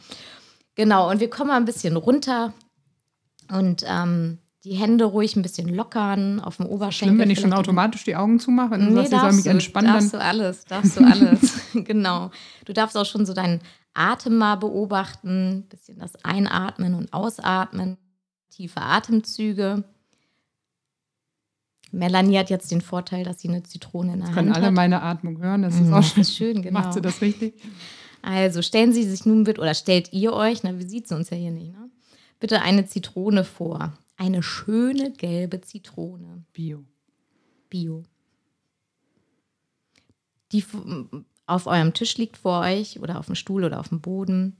Genau, 0.76 1.10
und 1.10 1.20
wir 1.20 1.30
kommen 1.30 1.50
mal 1.50 1.58
ein 1.58 1.66
bisschen 1.66 1.98
runter 1.98 2.54
und 3.52 3.84
ähm, 3.86 4.38
die 4.66 4.74
Hände 4.74 5.06
ruhig 5.06 5.36
ein 5.36 5.42
bisschen 5.42 5.74
lockern 5.74 6.40
auf 6.40 6.58
dem 6.58 6.66
Oberschenkel. 6.66 7.16
Schlimm, 7.16 7.20
wenn 7.20 7.30
ich 7.30 7.40
schon 7.40 7.54
automatisch 7.54 8.04
die 8.04 8.16
Augen 8.16 8.40
zumache 8.40 8.74
und 8.74 8.94
nee, 8.94 9.06
sagst, 9.06 9.12
soll 9.12 9.34
mich 9.34 9.46
entspannen. 9.48 9.94
Darfst 9.94 10.14
du 10.14 10.20
alles, 10.20 10.66
darfst 10.66 11.00
du 11.00 11.06
alles, 11.06 11.62
genau. 11.74 12.32
Du 12.66 12.74
darfst 12.74 12.98
auch 12.98 13.06
schon 13.06 13.26
so 13.26 13.34
deinen 13.34 13.62
Atem 13.94 14.38
mal 14.38 14.56
beobachten, 14.56 15.50
ein 15.50 15.64
bisschen 15.64 16.00
das 16.00 16.24
Einatmen 16.24 16.94
und 16.94 17.14
Ausatmen, 17.14 17.98
tiefe 18.50 18.82
Atemzüge. 18.82 19.84
Melanie 21.92 22.38
hat 22.38 22.50
jetzt 22.50 22.70
den 22.72 22.82
Vorteil, 22.82 23.24
dass 23.24 23.40
sie 23.40 23.50
eine 23.50 23.64
Zitrone 23.64 24.14
in 24.14 24.20
der 24.20 24.28
das 24.28 24.36
Hand 24.36 24.50
hat. 24.50 24.56
Können 24.56 24.66
alle 24.66 24.76
meine 24.76 25.02
Atmung 25.02 25.42
hören, 25.42 25.64
das 25.64 25.76
ist 25.76 25.88
mhm, 25.88 25.94
auch 25.94 26.04
schön. 26.04 26.22
Ist 26.22 26.36
schön 26.36 26.62
genau. 26.62 26.80
Macht 26.80 26.94
sie 26.94 27.02
das 27.02 27.22
richtig? 27.22 27.56
Also 28.22 28.62
stellen 28.62 28.92
Sie 28.92 29.10
sich 29.10 29.26
nun 29.26 29.46
bitte, 29.46 29.62
oder 29.62 29.74
stellt 29.74 30.12
ihr 30.12 30.34
euch, 30.34 30.64
na, 30.64 30.78
wie 30.78 30.88
sieht 30.88 31.08
sie 31.08 31.16
uns 31.16 31.30
ja 31.30 31.38
hier 31.38 31.52
nicht, 31.52 31.72
ne? 31.72 31.90
bitte 32.40 32.62
eine 32.62 32.86
Zitrone 32.86 33.46
vor. 33.46 33.94
Eine 34.20 34.44
schöne 34.44 35.14
gelbe 35.14 35.62
Zitrone. 35.62 36.44
Bio. 36.52 36.84
Bio. 37.70 38.04
Die 40.52 40.66
auf 41.46 41.68
eurem 41.68 41.94
Tisch 41.94 42.18
liegt 42.18 42.36
vor 42.36 42.60
euch 42.60 43.00
oder 43.00 43.18
auf 43.18 43.28
dem 43.28 43.36
Stuhl 43.36 43.64
oder 43.64 43.80
auf 43.80 43.88
dem 43.88 44.02
Boden. 44.02 44.58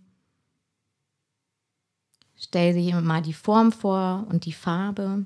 Stell 2.38 2.74
dir 2.74 3.02
mal 3.02 3.22
die 3.22 3.34
Form 3.34 3.74
vor 3.74 4.26
und 4.30 4.46
die 4.46 4.54
Farbe. 4.54 5.26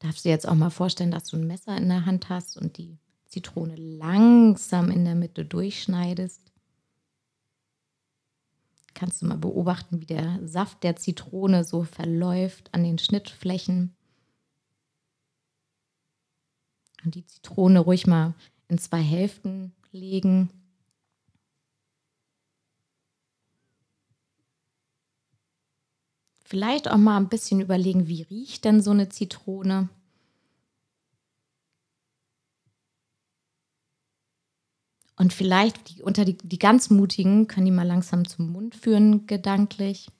Darfst 0.00 0.18
du 0.18 0.28
dir 0.28 0.34
jetzt 0.34 0.46
auch 0.46 0.54
mal 0.54 0.68
vorstellen, 0.68 1.12
dass 1.12 1.24
du 1.24 1.38
ein 1.38 1.46
Messer 1.46 1.78
in 1.78 1.88
der 1.88 2.04
Hand 2.04 2.28
hast 2.28 2.58
und 2.58 2.76
die 2.76 2.98
Zitrone 3.24 3.76
langsam 3.76 4.90
in 4.90 5.06
der 5.06 5.14
Mitte 5.14 5.46
durchschneidest? 5.46 6.51
Kannst 8.94 9.22
du 9.22 9.26
mal 9.26 9.38
beobachten, 9.38 10.00
wie 10.00 10.06
der 10.06 10.38
Saft 10.46 10.82
der 10.82 10.96
Zitrone 10.96 11.64
so 11.64 11.84
verläuft 11.84 12.72
an 12.72 12.84
den 12.84 12.98
Schnittflächen? 12.98 13.94
Und 17.04 17.14
die 17.14 17.26
Zitrone 17.26 17.80
ruhig 17.80 18.06
mal 18.06 18.34
in 18.68 18.78
zwei 18.78 19.00
Hälften 19.00 19.72
legen. 19.90 20.50
Vielleicht 26.44 26.90
auch 26.90 26.98
mal 26.98 27.16
ein 27.16 27.28
bisschen 27.28 27.60
überlegen, 27.60 28.08
wie 28.08 28.22
riecht 28.22 28.64
denn 28.64 28.82
so 28.82 28.90
eine 28.90 29.08
Zitrone? 29.08 29.88
Und 35.22 35.32
vielleicht 35.32 35.88
die, 35.88 36.02
unter 36.02 36.24
die, 36.24 36.36
die 36.36 36.58
ganz 36.58 36.90
Mutigen 36.90 37.46
können 37.46 37.66
die 37.66 37.70
mal 37.70 37.86
langsam 37.86 38.26
zum 38.26 38.50
Mund 38.50 38.74
führen, 38.74 39.28
gedanklich. 39.28 40.10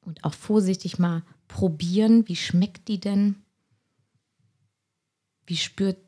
Und 0.00 0.24
auch 0.24 0.32
vorsichtig 0.32 0.98
mal 0.98 1.22
probieren, 1.48 2.26
wie 2.28 2.34
schmeckt 2.34 2.88
die 2.88 2.98
denn? 2.98 3.36
Wie 5.44 5.58
spürt, 5.58 5.98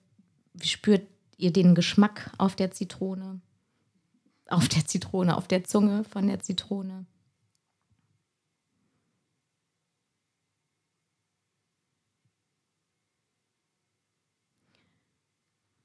wie 0.55 0.69
spürt 0.69 1.07
ihr 1.37 1.53
den 1.53 1.75
Geschmack 1.75 2.33
auf 2.39 2.57
der 2.57 2.71
Zitrone? 2.71 3.43
Auf 4.49 4.67
der 4.67 4.87
Zitrone, 4.87 5.37
auf 5.37 5.47
der 5.47 5.65
Zunge 5.65 6.03
von 6.05 6.29
der 6.29 6.41
Zitrone. 6.41 7.05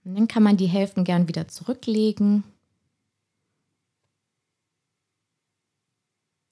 Und 0.09 0.15
dann 0.15 0.27
kann 0.27 0.41
man 0.41 0.57
die 0.57 0.65
Hälften 0.65 1.03
gern 1.03 1.27
wieder 1.27 1.47
zurücklegen. 1.47 2.43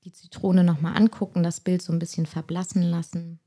Die 0.03 0.11
Zitrone 0.11 0.63
nochmal 0.63 0.95
angucken, 0.95 1.41
das 1.41 1.59
Bild 1.59 1.81
so 1.81 1.91
ein 1.91 1.97
bisschen 1.97 2.27
verblassen 2.27 2.83
lassen. 2.83 3.39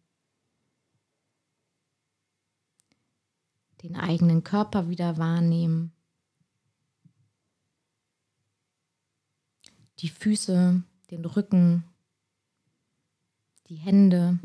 den 3.84 3.96
eigenen 3.96 4.44
Körper 4.44 4.88
wieder 4.88 5.16
wahrnehmen. 5.16 5.92
Die 10.00 10.08
Füße, 10.08 10.82
den 11.10 11.24
Rücken, 11.24 11.84
die 13.68 13.76
Hände. 13.76 14.38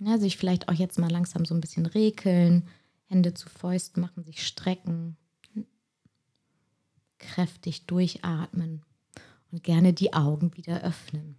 Ja, 0.00 0.18
sich 0.18 0.36
vielleicht 0.36 0.68
auch 0.68 0.74
jetzt 0.74 0.98
mal 0.98 1.10
langsam 1.10 1.44
so 1.44 1.54
ein 1.54 1.60
bisschen 1.60 1.86
rekeln, 1.86 2.68
Hände 3.06 3.34
zu 3.34 3.48
Fäusten 3.48 4.00
machen, 4.00 4.22
sich 4.22 4.46
strecken, 4.46 5.16
kräftig 7.18 7.86
durchatmen 7.86 8.82
und 9.50 9.64
gerne 9.64 9.92
die 9.92 10.12
Augen 10.12 10.56
wieder 10.56 10.82
öffnen. 10.82 11.36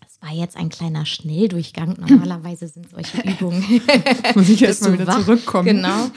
Das 0.00 0.22
war 0.22 0.32
jetzt 0.34 0.56
ein 0.56 0.68
kleiner 0.68 1.04
Schnelldurchgang. 1.04 1.96
Normalerweise 2.00 2.68
sind 2.68 2.88
solche 2.88 3.20
Übungen. 3.22 3.82
Muss 4.34 4.48
ich 4.48 4.62
erst 4.62 4.82
mal 4.84 4.94
wieder 4.94 5.06
wach. 5.06 5.20
zurückkommen. 5.20 5.66
Genau. 5.66 6.10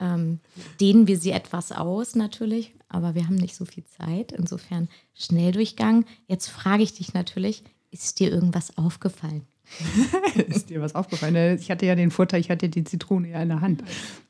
Ähm, 0.00 0.40
dehnen 0.80 1.06
wir 1.06 1.18
sie 1.18 1.30
etwas 1.32 1.72
aus, 1.72 2.14
natürlich, 2.14 2.74
aber 2.88 3.14
wir 3.14 3.26
haben 3.26 3.36
nicht 3.36 3.54
so 3.56 3.64
viel 3.64 3.84
Zeit. 3.84 4.32
Insofern 4.32 4.88
Schnelldurchgang. 5.14 6.06
Jetzt 6.26 6.48
frage 6.48 6.82
ich 6.82 6.94
dich 6.94 7.12
natürlich: 7.12 7.64
Ist 7.90 8.20
dir 8.20 8.30
irgendwas 8.30 8.78
aufgefallen? 8.78 9.46
ist 10.48 10.70
dir 10.70 10.80
was 10.80 10.94
aufgefallen? 10.94 11.58
Ich 11.58 11.70
hatte 11.70 11.86
ja 11.86 11.94
den 11.94 12.10
Vorteil, 12.10 12.40
ich 12.40 12.50
hatte 12.50 12.68
die 12.68 12.84
Zitrone 12.84 13.30
ja 13.30 13.42
in 13.42 13.48
der 13.48 13.60
Hand. 13.60 13.82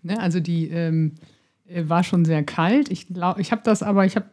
Ne? 0.02 0.18
Also 0.20 0.40
die. 0.40 0.68
Ähm 0.68 1.12
äh, 1.68 1.88
war 1.88 2.04
schon 2.04 2.24
sehr 2.24 2.42
kalt. 2.42 2.90
Ich 2.90 3.08
ich 3.38 3.52
habe 3.52 3.62
das 3.64 3.82
aber, 3.82 4.04
ich 4.04 4.16
habe 4.16 4.26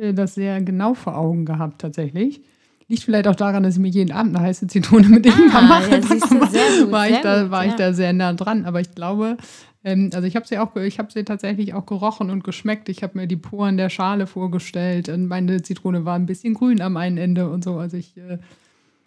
äh, 0.00 0.12
das 0.12 0.34
sehr 0.34 0.60
genau 0.62 0.94
vor 0.94 1.16
Augen 1.16 1.44
gehabt 1.44 1.80
tatsächlich. 1.80 2.42
Liegt 2.88 3.04
vielleicht 3.04 3.28
auch 3.28 3.36
daran, 3.36 3.62
dass 3.62 3.74
ich 3.74 3.80
mir 3.80 3.88
jeden 3.88 4.12
Abend 4.12 4.34
eine 4.34 4.44
heiße 4.44 4.66
Zitrone 4.66 5.08
mit 5.08 5.24
Ingwer 5.24 5.58
ah, 5.58 5.62
mache. 5.62 5.90
Ja, 5.90 6.02
sehr 6.02 6.82
gut, 6.82 6.90
war 6.90 7.08
ich 7.08 7.18
da, 7.18 7.42
gut, 7.42 7.50
war 7.52 7.64
ja. 7.64 7.70
ich 7.70 7.76
da 7.76 7.92
sehr 7.92 8.12
nah 8.12 8.32
dran. 8.32 8.64
Aber 8.64 8.80
ich 8.80 8.92
glaube, 8.96 9.36
ähm, 9.84 10.10
also 10.12 10.26
ich 10.26 10.34
habe 10.34 10.46
sie 10.46 10.58
auch, 10.58 10.74
ich 10.74 10.98
habe 10.98 11.12
sie 11.12 11.24
tatsächlich 11.24 11.74
auch 11.74 11.86
gerochen 11.86 12.30
und 12.30 12.42
geschmeckt. 12.42 12.88
Ich 12.88 13.04
habe 13.04 13.16
mir 13.16 13.28
die 13.28 13.36
Poren 13.36 13.76
der 13.76 13.90
Schale 13.90 14.26
vorgestellt 14.26 15.08
und 15.08 15.28
meine 15.28 15.62
Zitrone 15.62 16.04
war 16.04 16.16
ein 16.16 16.26
bisschen 16.26 16.54
grün 16.54 16.80
am 16.80 16.96
einen 16.96 17.18
Ende 17.18 17.48
und 17.48 17.62
so. 17.62 17.76
Also 17.76 17.96
ich 17.96 18.16
äh, 18.16 18.38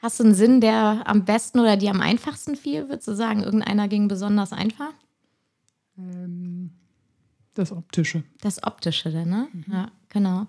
Hast 0.03 0.19
du 0.19 0.25
einen 0.25 0.35
Sinn, 0.35 0.59
der 0.59 1.03
am 1.05 1.23
besten 1.23 1.61
oder 1.61 1.77
die 1.77 1.89
am 1.89 2.01
einfachsten 2.01 2.57
fiel? 2.57 2.89
Würdest 2.89 3.07
du 3.07 3.15
sagen, 3.15 3.41
irgendeiner 3.41 3.87
ging 3.87 4.09
besonders 4.09 4.51
einfach? 4.51 4.91
Ähm, 5.97 6.71
das 7.53 7.71
Optische. 7.71 8.25
Das 8.41 8.61
Optische, 8.63 9.09
ne? 9.11 9.47
Mhm. 9.53 9.63
Ja, 9.71 9.91
genau. 10.09 10.47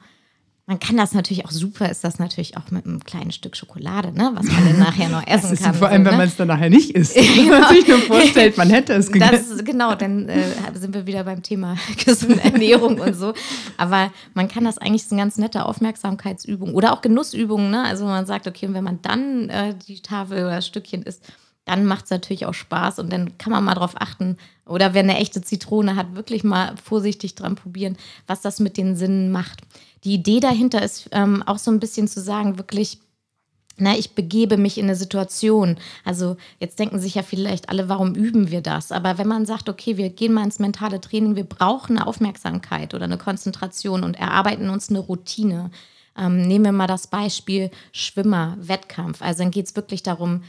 Man 0.66 0.80
kann 0.80 0.96
das 0.96 1.12
natürlich 1.12 1.44
auch 1.44 1.50
super, 1.50 1.90
ist 1.90 2.04
das 2.04 2.18
natürlich 2.18 2.56
auch 2.56 2.70
mit 2.70 2.86
einem 2.86 3.04
kleinen 3.04 3.32
Stück 3.32 3.54
Schokolade, 3.54 4.12
ne? 4.12 4.30
was 4.34 4.46
man 4.46 4.64
dann 4.64 4.78
nachher 4.78 5.10
noch 5.10 5.22
essen 5.26 5.50
das 5.50 5.60
kann. 5.60 5.74
Vor 5.74 5.88
allem, 5.88 6.04
so, 6.04 6.06
wenn 6.06 6.12
ne? 6.12 6.18
man 6.18 6.28
es 6.28 6.36
dann 6.36 6.48
nachher 6.48 6.70
nicht 6.70 6.92
isst. 6.92 7.14
genau. 7.14 7.36
Wenn 7.36 7.60
man 7.60 7.74
sich 7.74 7.86
nur 7.86 7.98
vorstellt, 7.98 8.56
man 8.56 8.70
hätte 8.70 8.94
es 8.94 9.12
gegessen. 9.12 9.56
Das, 9.58 9.64
genau, 9.64 9.94
dann 9.94 10.26
äh, 10.30 10.42
sind 10.72 10.94
wir 10.94 11.06
wieder 11.06 11.24
beim 11.24 11.42
Thema 11.42 11.76
gesunde 12.02 12.42
Ernährung 12.42 12.98
und 12.98 13.14
so. 13.14 13.34
Aber 13.76 14.10
man 14.32 14.48
kann 14.48 14.64
das 14.64 14.78
eigentlich 14.78 15.04
so 15.04 15.14
eine 15.14 15.22
ganz 15.22 15.36
nette 15.36 15.66
Aufmerksamkeitsübung 15.66 16.72
oder 16.72 16.94
auch 16.94 17.02
Genussübung. 17.02 17.68
Ne? 17.68 17.82
Also 17.82 18.06
man 18.06 18.24
sagt, 18.24 18.46
okay, 18.46 18.66
wenn 18.70 18.84
man 18.84 19.02
dann 19.02 19.50
äh, 19.50 19.74
die 19.86 20.00
Tafel 20.00 20.44
oder 20.44 20.56
das 20.56 20.66
Stückchen 20.66 21.02
isst, 21.02 21.30
dann 21.64 21.86
macht 21.86 22.04
es 22.04 22.10
natürlich 22.10 22.46
auch 22.46 22.54
Spaß 22.54 22.98
und 22.98 23.12
dann 23.12 23.38
kann 23.38 23.52
man 23.52 23.64
mal 23.64 23.74
drauf 23.74 23.94
achten. 23.96 24.36
Oder 24.66 24.94
wer 24.94 25.02
eine 25.02 25.18
echte 25.18 25.42
Zitrone 25.42 25.96
hat, 25.96 26.14
wirklich 26.14 26.44
mal 26.44 26.74
vorsichtig 26.82 27.34
dran 27.34 27.54
probieren, 27.54 27.96
was 28.26 28.40
das 28.40 28.60
mit 28.60 28.76
den 28.76 28.96
Sinnen 28.96 29.30
macht 29.32 29.62
die 30.04 30.14
Idee 30.14 30.40
dahinter 30.40 30.82
ist 30.82 31.08
ähm, 31.12 31.42
auch 31.42 31.58
so 31.58 31.70
ein 31.70 31.80
bisschen 31.80 32.08
zu 32.08 32.20
sagen, 32.20 32.58
wirklich, 32.58 32.98
na, 33.76 33.96
ich 33.96 34.14
begebe 34.14 34.56
mich 34.56 34.78
in 34.78 34.84
eine 34.84 34.96
Situation. 34.96 35.76
Also 36.04 36.36
jetzt 36.60 36.78
denken 36.78 37.00
sich 37.00 37.14
ja 37.14 37.22
vielleicht 37.22 37.70
alle, 37.70 37.88
warum 37.88 38.14
üben 38.14 38.50
wir 38.50 38.60
das? 38.60 38.92
Aber 38.92 39.18
wenn 39.18 39.26
man 39.26 39.46
sagt, 39.46 39.68
okay, 39.68 39.96
wir 39.96 40.10
gehen 40.10 40.32
mal 40.32 40.44
ins 40.44 40.58
mentale 40.58 41.00
Training, 41.00 41.36
wir 41.36 41.44
brauchen 41.44 41.96
eine 41.96 42.06
Aufmerksamkeit 42.06 42.94
oder 42.94 43.04
eine 43.04 43.18
Konzentration 43.18 44.04
und 44.04 44.14
erarbeiten 44.14 44.68
uns 44.68 44.90
eine 44.90 45.00
Routine. 45.00 45.70
Ähm, 46.16 46.42
nehmen 46.46 46.66
wir 46.66 46.72
mal 46.72 46.86
das 46.86 47.06
Beispiel 47.06 47.70
Schwimmer, 47.90 48.56
Wettkampf. 48.60 49.22
Also 49.22 49.42
dann 49.42 49.50
geht 49.50 49.66
es 49.66 49.74
wirklich 49.74 50.02
darum, 50.02 50.44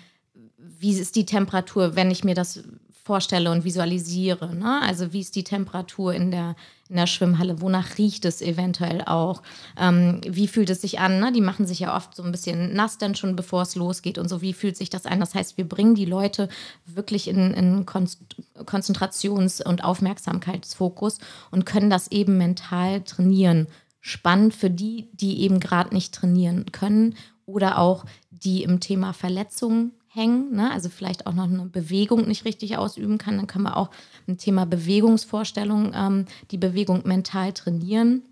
wie 0.80 0.92
ist 0.92 1.16
die 1.16 1.26
Temperatur, 1.26 1.96
wenn 1.96 2.12
ich 2.12 2.24
mir 2.24 2.36
das 2.36 2.64
vorstelle 3.06 3.52
und 3.52 3.64
visualisiere. 3.64 4.56
Ne? 4.56 4.82
Also 4.82 5.14
wie 5.14 5.20
ist 5.20 5.36
die 5.36 5.44
Temperatur 5.44 6.16
in 6.16 6.32
der, 6.32 6.56
in 6.90 6.96
der 6.96 7.06
Schwimmhalle? 7.06 7.62
Wonach 7.62 8.00
riecht 8.00 8.26
es 8.26 8.42
eventuell 8.42 9.04
auch? 9.04 9.44
Ähm, 9.80 10.22
wie 10.28 10.48
fühlt 10.48 10.72
es 10.72 10.82
sich 10.82 11.00
an? 11.00 11.20
Ne? 11.20 11.32
Die 11.32 11.42
machen 11.42 11.68
sich 11.68 11.80
ja 11.80 11.96
oft 11.96 12.16
so 12.16 12.24
ein 12.24 12.32
bisschen 12.32 12.74
nass 12.74 12.98
dann 12.98 13.14
schon, 13.14 13.36
bevor 13.36 13.62
es 13.62 13.76
losgeht 13.76 14.18
und 14.18 14.28
so. 14.28 14.42
Wie 14.42 14.54
fühlt 14.54 14.76
sich 14.76 14.90
das 14.90 15.06
an? 15.06 15.20
Das 15.20 15.36
heißt, 15.36 15.56
wir 15.56 15.70
bringen 15.70 15.94
die 15.94 16.06
Leute 16.06 16.50
wirklich 16.88 17.28
in, 17.28 17.54
in 17.54 17.86
Konzentrations- 17.86 19.64
und 19.64 19.84
Aufmerksamkeitsfokus 19.84 21.20
und 21.52 21.68
können 21.68 21.92
das 21.92 22.10
eben 22.10 22.40
mental 22.40 23.02
trainieren. 23.02 23.68
Spannend 24.02 24.56
für 24.56 24.72
die, 24.72 25.10
die 25.14 25.42
eben 25.42 25.60
gerade 25.60 25.94
nicht 25.94 26.16
trainieren 26.16 26.72
können 26.72 27.16
oder 27.46 27.78
auch 27.78 28.06
die 28.32 28.64
im 28.64 28.80
Thema 28.80 29.14
Verletzungen 29.14 29.92
hängen, 30.16 30.56
ne? 30.56 30.72
also 30.72 30.90
vielleicht 30.90 31.28
auch 31.28 31.34
noch 31.34 31.44
eine 31.44 31.66
Bewegung 31.66 32.28
nicht 32.28 32.46
richtig 32.46 32.78
ausüben 32.78 33.18
kann, 33.18 33.38
dann 33.38 33.48
kann 33.48 33.62
man 33.62 33.74
auch 33.74 33.90
im 34.28 34.38
Thema 34.38 34.66
Bewegungsvorstellung 34.66 35.92
ähm, 35.94 36.26
die 36.52 36.58
Bewegung 36.58 37.04
mental 37.06 37.54
trainieren. 37.54 38.24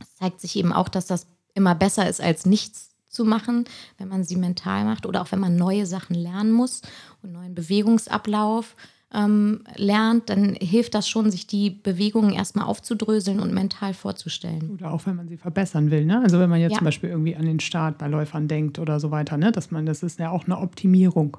Es 0.00 0.14
zeigt 0.14 0.40
sich 0.40 0.56
eben 0.56 0.72
auch, 0.72 0.88
dass 0.88 1.06
das 1.06 1.26
immer 1.54 1.74
besser 1.74 2.08
ist, 2.08 2.20
als 2.20 2.46
nichts 2.46 2.90
zu 3.08 3.24
machen, 3.24 3.64
wenn 3.98 4.08
man 4.08 4.24
sie 4.24 4.36
mental 4.36 4.84
macht 4.84 5.06
oder 5.06 5.22
auch 5.22 5.32
wenn 5.32 5.40
man 5.40 5.56
neue 5.56 5.86
Sachen 5.86 6.14
lernen 6.14 6.52
muss 6.52 6.82
und 7.22 7.32
neuen 7.32 7.54
Bewegungsablauf 7.54 8.76
ähm, 9.14 9.60
lernt, 9.76 10.28
dann 10.28 10.54
hilft 10.54 10.94
das 10.94 11.08
schon, 11.08 11.30
sich 11.30 11.46
die 11.46 11.70
Bewegungen 11.70 12.32
erstmal 12.32 12.66
aufzudröseln 12.66 13.40
und 13.40 13.54
mental 13.54 13.94
vorzustellen. 13.94 14.70
Oder 14.74 14.92
auch 14.92 15.06
wenn 15.06 15.16
man 15.16 15.28
sie 15.28 15.36
verbessern 15.36 15.90
will. 15.90 16.04
Ne? 16.04 16.20
Also 16.22 16.38
wenn 16.38 16.50
man 16.50 16.60
jetzt 16.60 16.72
ja. 16.72 16.78
zum 16.78 16.84
Beispiel 16.84 17.10
irgendwie 17.10 17.36
an 17.36 17.46
den 17.46 17.60
Start 17.60 17.98
bei 17.98 18.08
Läufern 18.08 18.48
denkt 18.48 18.78
oder 18.78 19.00
so 19.00 19.10
weiter, 19.10 19.36
ne? 19.36 19.52
dass 19.52 19.70
man, 19.70 19.86
das 19.86 20.02
ist 20.02 20.18
ja 20.18 20.30
auch 20.30 20.44
eine 20.44 20.58
Optimierung. 20.58 21.36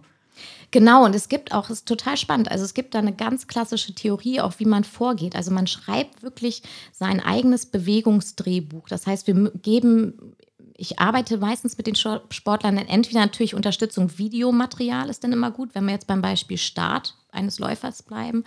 Genau, 0.71 1.05
und 1.05 1.15
es 1.15 1.29
gibt 1.29 1.53
auch, 1.53 1.65
es 1.69 1.79
ist 1.79 1.88
total 1.88 2.17
spannend, 2.17 2.51
also 2.51 2.65
es 2.65 2.73
gibt 2.73 2.93
da 2.93 2.99
eine 2.99 3.13
ganz 3.13 3.47
klassische 3.47 3.95
Theorie, 3.95 4.41
auch 4.41 4.59
wie 4.59 4.65
man 4.65 4.83
vorgeht. 4.83 5.35
Also 5.35 5.51
man 5.51 5.67
schreibt 5.67 6.23
wirklich 6.23 6.61
sein 6.91 7.21
eigenes 7.21 7.65
Bewegungsdrehbuch. 7.65 8.89
Das 8.89 9.07
heißt, 9.07 9.27
wir 9.27 9.51
geben 9.51 10.35
ich 10.77 10.99
arbeite 10.99 11.38
meistens 11.38 11.77
mit 11.77 11.88
den 11.88 11.95
Sportlern 11.95 12.77
entweder 12.77 13.21
natürlich 13.21 13.55
Unterstützung, 13.55 14.17
Videomaterial 14.17 15.09
ist 15.09 15.23
dann 15.23 15.31
immer 15.31 15.51
gut, 15.51 15.73
wenn 15.73 15.85
wir 15.85 15.93
jetzt 15.93 16.07
beim 16.07 16.21
Beispiel 16.21 16.57
Start 16.57 17.15
eines 17.36 17.60
Läufers 17.60 18.04
bleiben, 18.04 18.43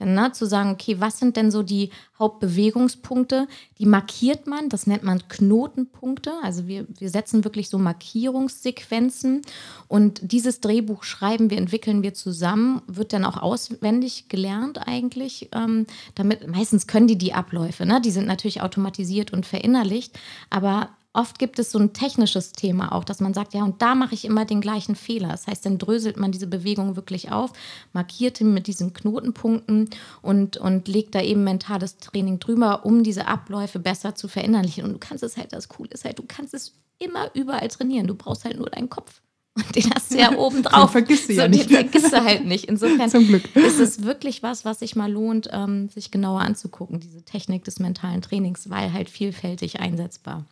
dann 0.00 0.14
ne, 0.14 0.32
zu 0.32 0.46
sagen, 0.46 0.70
okay, 0.70 0.96
was 0.98 1.18
sind 1.18 1.36
denn 1.36 1.50
so 1.50 1.62
die 1.62 1.90
Hauptbewegungspunkte? 2.18 3.46
Die 3.78 3.84
markiert 3.84 4.46
man, 4.46 4.70
das 4.70 4.86
nennt 4.86 5.02
man 5.02 5.28
Knotenpunkte. 5.28 6.32
Also 6.42 6.66
wir, 6.66 6.86
wir 6.88 7.10
setzen 7.10 7.44
wirklich 7.44 7.68
so 7.68 7.78
Markierungssequenzen 7.78 9.42
und 9.88 10.20
dieses 10.22 10.60
Drehbuch 10.60 11.04
schreiben 11.04 11.50
wir, 11.50 11.58
entwickeln 11.58 12.02
wir 12.02 12.14
zusammen, 12.14 12.80
wird 12.86 13.12
dann 13.12 13.26
auch 13.26 13.36
auswendig 13.36 14.30
gelernt 14.30 14.88
eigentlich. 14.88 15.50
Ähm, 15.52 15.86
damit 16.14 16.48
meistens 16.48 16.86
können 16.86 17.06
die 17.06 17.18
die 17.18 17.34
Abläufe, 17.34 17.84
ne? 17.84 18.00
die 18.00 18.10
sind 18.10 18.26
natürlich 18.26 18.62
automatisiert 18.62 19.34
und 19.34 19.44
verinnerlicht, 19.44 20.18
aber 20.48 20.88
oft 21.12 21.38
gibt 21.38 21.58
es 21.58 21.72
so 21.72 21.78
ein 21.78 21.92
technisches 21.92 22.52
Thema 22.52 22.92
auch, 22.92 23.04
dass 23.04 23.20
man 23.20 23.34
sagt, 23.34 23.54
ja, 23.54 23.64
und 23.64 23.82
da 23.82 23.94
mache 23.94 24.14
ich 24.14 24.24
immer 24.24 24.44
den 24.44 24.60
gleichen 24.60 24.94
Fehler. 24.94 25.28
Das 25.28 25.46
heißt, 25.46 25.66
dann 25.66 25.78
dröselt 25.78 26.16
man 26.16 26.30
diese 26.30 26.46
Bewegung 26.46 26.94
wirklich 26.96 27.32
auf, 27.32 27.52
markiert 27.92 28.40
ihn 28.40 28.54
mit 28.54 28.66
diesen 28.66 28.92
Knotenpunkten 28.92 29.90
und, 30.22 30.56
und 30.56 30.86
legt 30.86 31.14
da 31.14 31.22
eben 31.22 31.42
mentales 31.42 31.98
Training 31.98 32.38
drüber, 32.38 32.84
um 32.84 33.02
diese 33.02 33.26
Abläufe 33.26 33.80
besser 33.80 34.14
zu 34.14 34.28
verinnerlichen. 34.28 34.84
Und 34.84 34.92
du 34.92 34.98
kannst 34.98 35.24
es 35.24 35.36
halt, 35.36 35.52
das 35.52 35.68
Coole 35.68 35.90
ist 35.90 36.04
halt, 36.04 36.18
du 36.18 36.24
kannst 36.26 36.54
es 36.54 36.74
immer 36.98 37.30
überall 37.34 37.68
trainieren. 37.68 38.06
Du 38.06 38.14
brauchst 38.14 38.44
halt 38.44 38.56
nur 38.56 38.70
deinen 38.70 38.90
Kopf. 38.90 39.20
Und 39.56 39.74
den 39.74 39.90
hast 39.92 40.12
du 40.12 40.18
ja 40.18 40.32
oben 40.38 40.62
drauf. 40.62 40.92
vergisst 40.92 41.28
du 41.28 41.32
ja 41.32 41.44
so, 41.44 41.48
nicht. 41.48 41.68
Den 41.70 41.90
vergisst 41.90 42.12
du 42.12 42.24
halt 42.24 42.44
nicht. 42.44 42.64
Insofern 42.68 43.10
ist 43.54 43.80
es 43.80 44.04
wirklich 44.04 44.44
was, 44.44 44.64
was 44.64 44.78
sich 44.78 44.94
mal 44.94 45.10
lohnt, 45.10 45.48
ähm, 45.52 45.88
sich 45.88 46.12
genauer 46.12 46.42
anzugucken, 46.42 47.00
diese 47.00 47.22
Technik 47.22 47.64
des 47.64 47.80
mentalen 47.80 48.22
Trainings, 48.22 48.70
weil 48.70 48.92
halt 48.92 49.10
vielfältig 49.10 49.80
einsetzbar. 49.80 50.44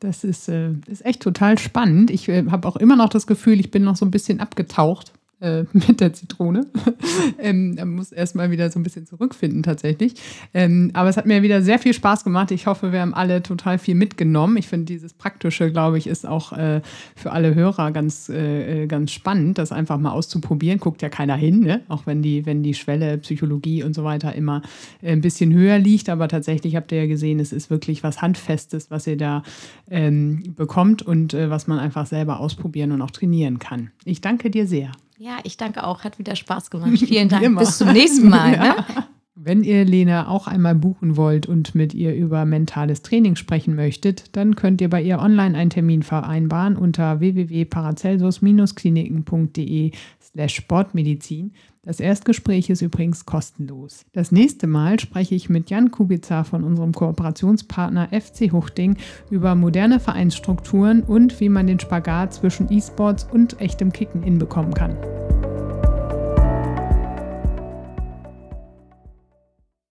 Das 0.00 0.24
ist, 0.24 0.48
äh, 0.48 0.72
ist 0.86 1.04
echt 1.04 1.22
total 1.22 1.58
spannend. 1.58 2.10
Ich 2.10 2.28
äh, 2.28 2.44
habe 2.50 2.68
auch 2.68 2.76
immer 2.76 2.96
noch 2.96 3.08
das 3.08 3.26
Gefühl, 3.26 3.60
ich 3.60 3.70
bin 3.70 3.82
noch 3.82 3.96
so 3.96 4.04
ein 4.04 4.10
bisschen 4.10 4.40
abgetaucht 4.40 5.12
äh, 5.40 5.64
mit 5.72 6.00
der 6.00 6.12
Zitrone. 6.12 6.66
ähm, 7.38 7.76
muss 7.94 8.12
erstmal 8.12 8.50
wieder 8.50 8.70
so 8.70 8.78
ein 8.78 8.82
bisschen 8.82 9.06
zurückfinden 9.06 9.62
tatsächlich. 9.62 10.14
Ähm, 10.54 10.90
aber 10.94 11.08
es 11.08 11.16
hat 11.16 11.26
mir 11.26 11.42
wieder 11.42 11.62
sehr 11.62 11.78
viel 11.78 11.92
Spaß 11.92 12.24
gemacht. 12.24 12.50
Ich 12.50 12.66
hoffe, 12.66 12.92
wir 12.92 13.00
haben 13.00 13.14
alle 13.14 13.42
total 13.42 13.78
viel 13.78 13.94
mitgenommen. 13.94 14.56
Ich 14.56 14.68
finde 14.68 14.86
dieses 14.86 15.12
Praktische, 15.12 15.70
glaube 15.70 15.98
ich, 15.98 16.06
ist 16.06 16.26
auch 16.26 16.52
äh, 16.52 16.80
für 17.14 17.32
alle 17.32 17.54
Hörer 17.54 17.90
ganz, 17.90 18.28
äh, 18.28 18.84
äh, 18.84 18.86
ganz 18.86 19.12
spannend, 19.12 19.58
das 19.58 19.72
einfach 19.72 19.98
mal 19.98 20.12
auszuprobieren. 20.12 20.78
Guckt 20.78 21.02
ja 21.02 21.08
keiner 21.08 21.36
hin, 21.36 21.60
ne? 21.60 21.82
auch 21.88 22.06
wenn 22.06 22.22
die, 22.22 22.46
wenn 22.46 22.62
die 22.62 22.74
Schwelle 22.74 23.18
Psychologie 23.18 23.82
und 23.82 23.94
so 23.94 24.04
weiter 24.04 24.34
immer 24.34 24.62
äh, 25.02 25.12
ein 25.12 25.20
bisschen 25.20 25.52
höher 25.52 25.78
liegt. 25.78 26.08
Aber 26.08 26.28
tatsächlich 26.28 26.76
habt 26.76 26.92
ihr 26.92 26.98
ja 26.98 27.06
gesehen, 27.06 27.40
es 27.40 27.52
ist 27.52 27.70
wirklich 27.70 28.02
was 28.02 28.22
Handfestes, 28.22 28.90
was 28.90 29.06
ihr 29.06 29.16
da 29.16 29.42
ähm, 29.90 30.54
bekommt 30.56 31.02
und 31.02 31.34
äh, 31.34 31.50
was 31.50 31.66
man 31.66 31.78
einfach 31.78 32.06
selber 32.06 32.40
ausprobieren 32.40 32.92
und 32.92 33.02
auch 33.02 33.10
trainieren 33.10 33.58
kann. 33.58 33.90
Ich 34.04 34.20
danke 34.20 34.50
dir 34.50 34.66
sehr. 34.66 34.92
Ja, 35.18 35.38
ich 35.44 35.56
danke 35.56 35.84
auch. 35.84 36.04
Hat 36.04 36.18
wieder 36.18 36.36
Spaß 36.36 36.70
gemacht. 36.70 36.90
Vielen 36.98 37.28
Dank. 37.28 37.58
Bis 37.58 37.78
zum 37.78 37.92
nächsten 37.92 38.28
Mal. 38.28 38.56
ne? 38.56 38.76
Wenn 39.46 39.62
ihr 39.62 39.84
Lena 39.84 40.26
auch 40.26 40.48
einmal 40.48 40.74
buchen 40.74 41.16
wollt 41.16 41.46
und 41.46 41.76
mit 41.76 41.94
ihr 41.94 42.16
über 42.16 42.44
mentales 42.44 43.02
Training 43.02 43.36
sprechen 43.36 43.76
möchtet, 43.76 44.34
dann 44.34 44.56
könnt 44.56 44.80
ihr 44.80 44.90
bei 44.90 45.00
ihr 45.00 45.20
online 45.20 45.56
einen 45.56 45.70
Termin 45.70 46.02
vereinbaren 46.02 46.76
unter 46.76 47.20
www.paracelsus-kliniken.de 47.20 49.92
slash 50.20 50.56
Sportmedizin. 50.56 51.52
Das 51.84 52.00
Erstgespräch 52.00 52.70
ist 52.70 52.82
übrigens 52.82 53.24
kostenlos. 53.24 54.04
Das 54.12 54.32
nächste 54.32 54.66
Mal 54.66 54.98
spreche 54.98 55.36
ich 55.36 55.48
mit 55.48 55.70
Jan 55.70 55.92
Kubica 55.92 56.42
von 56.42 56.64
unserem 56.64 56.90
Kooperationspartner 56.90 58.08
FC 58.08 58.50
Huchting 58.50 58.96
über 59.30 59.54
moderne 59.54 60.00
Vereinsstrukturen 60.00 61.04
und 61.04 61.38
wie 61.38 61.50
man 61.50 61.68
den 61.68 61.78
Spagat 61.78 62.34
zwischen 62.34 62.66
E-Sports 62.68 63.28
und 63.32 63.60
echtem 63.60 63.92
Kicken 63.92 64.24
hinbekommen 64.24 64.74
kann. 64.74 64.96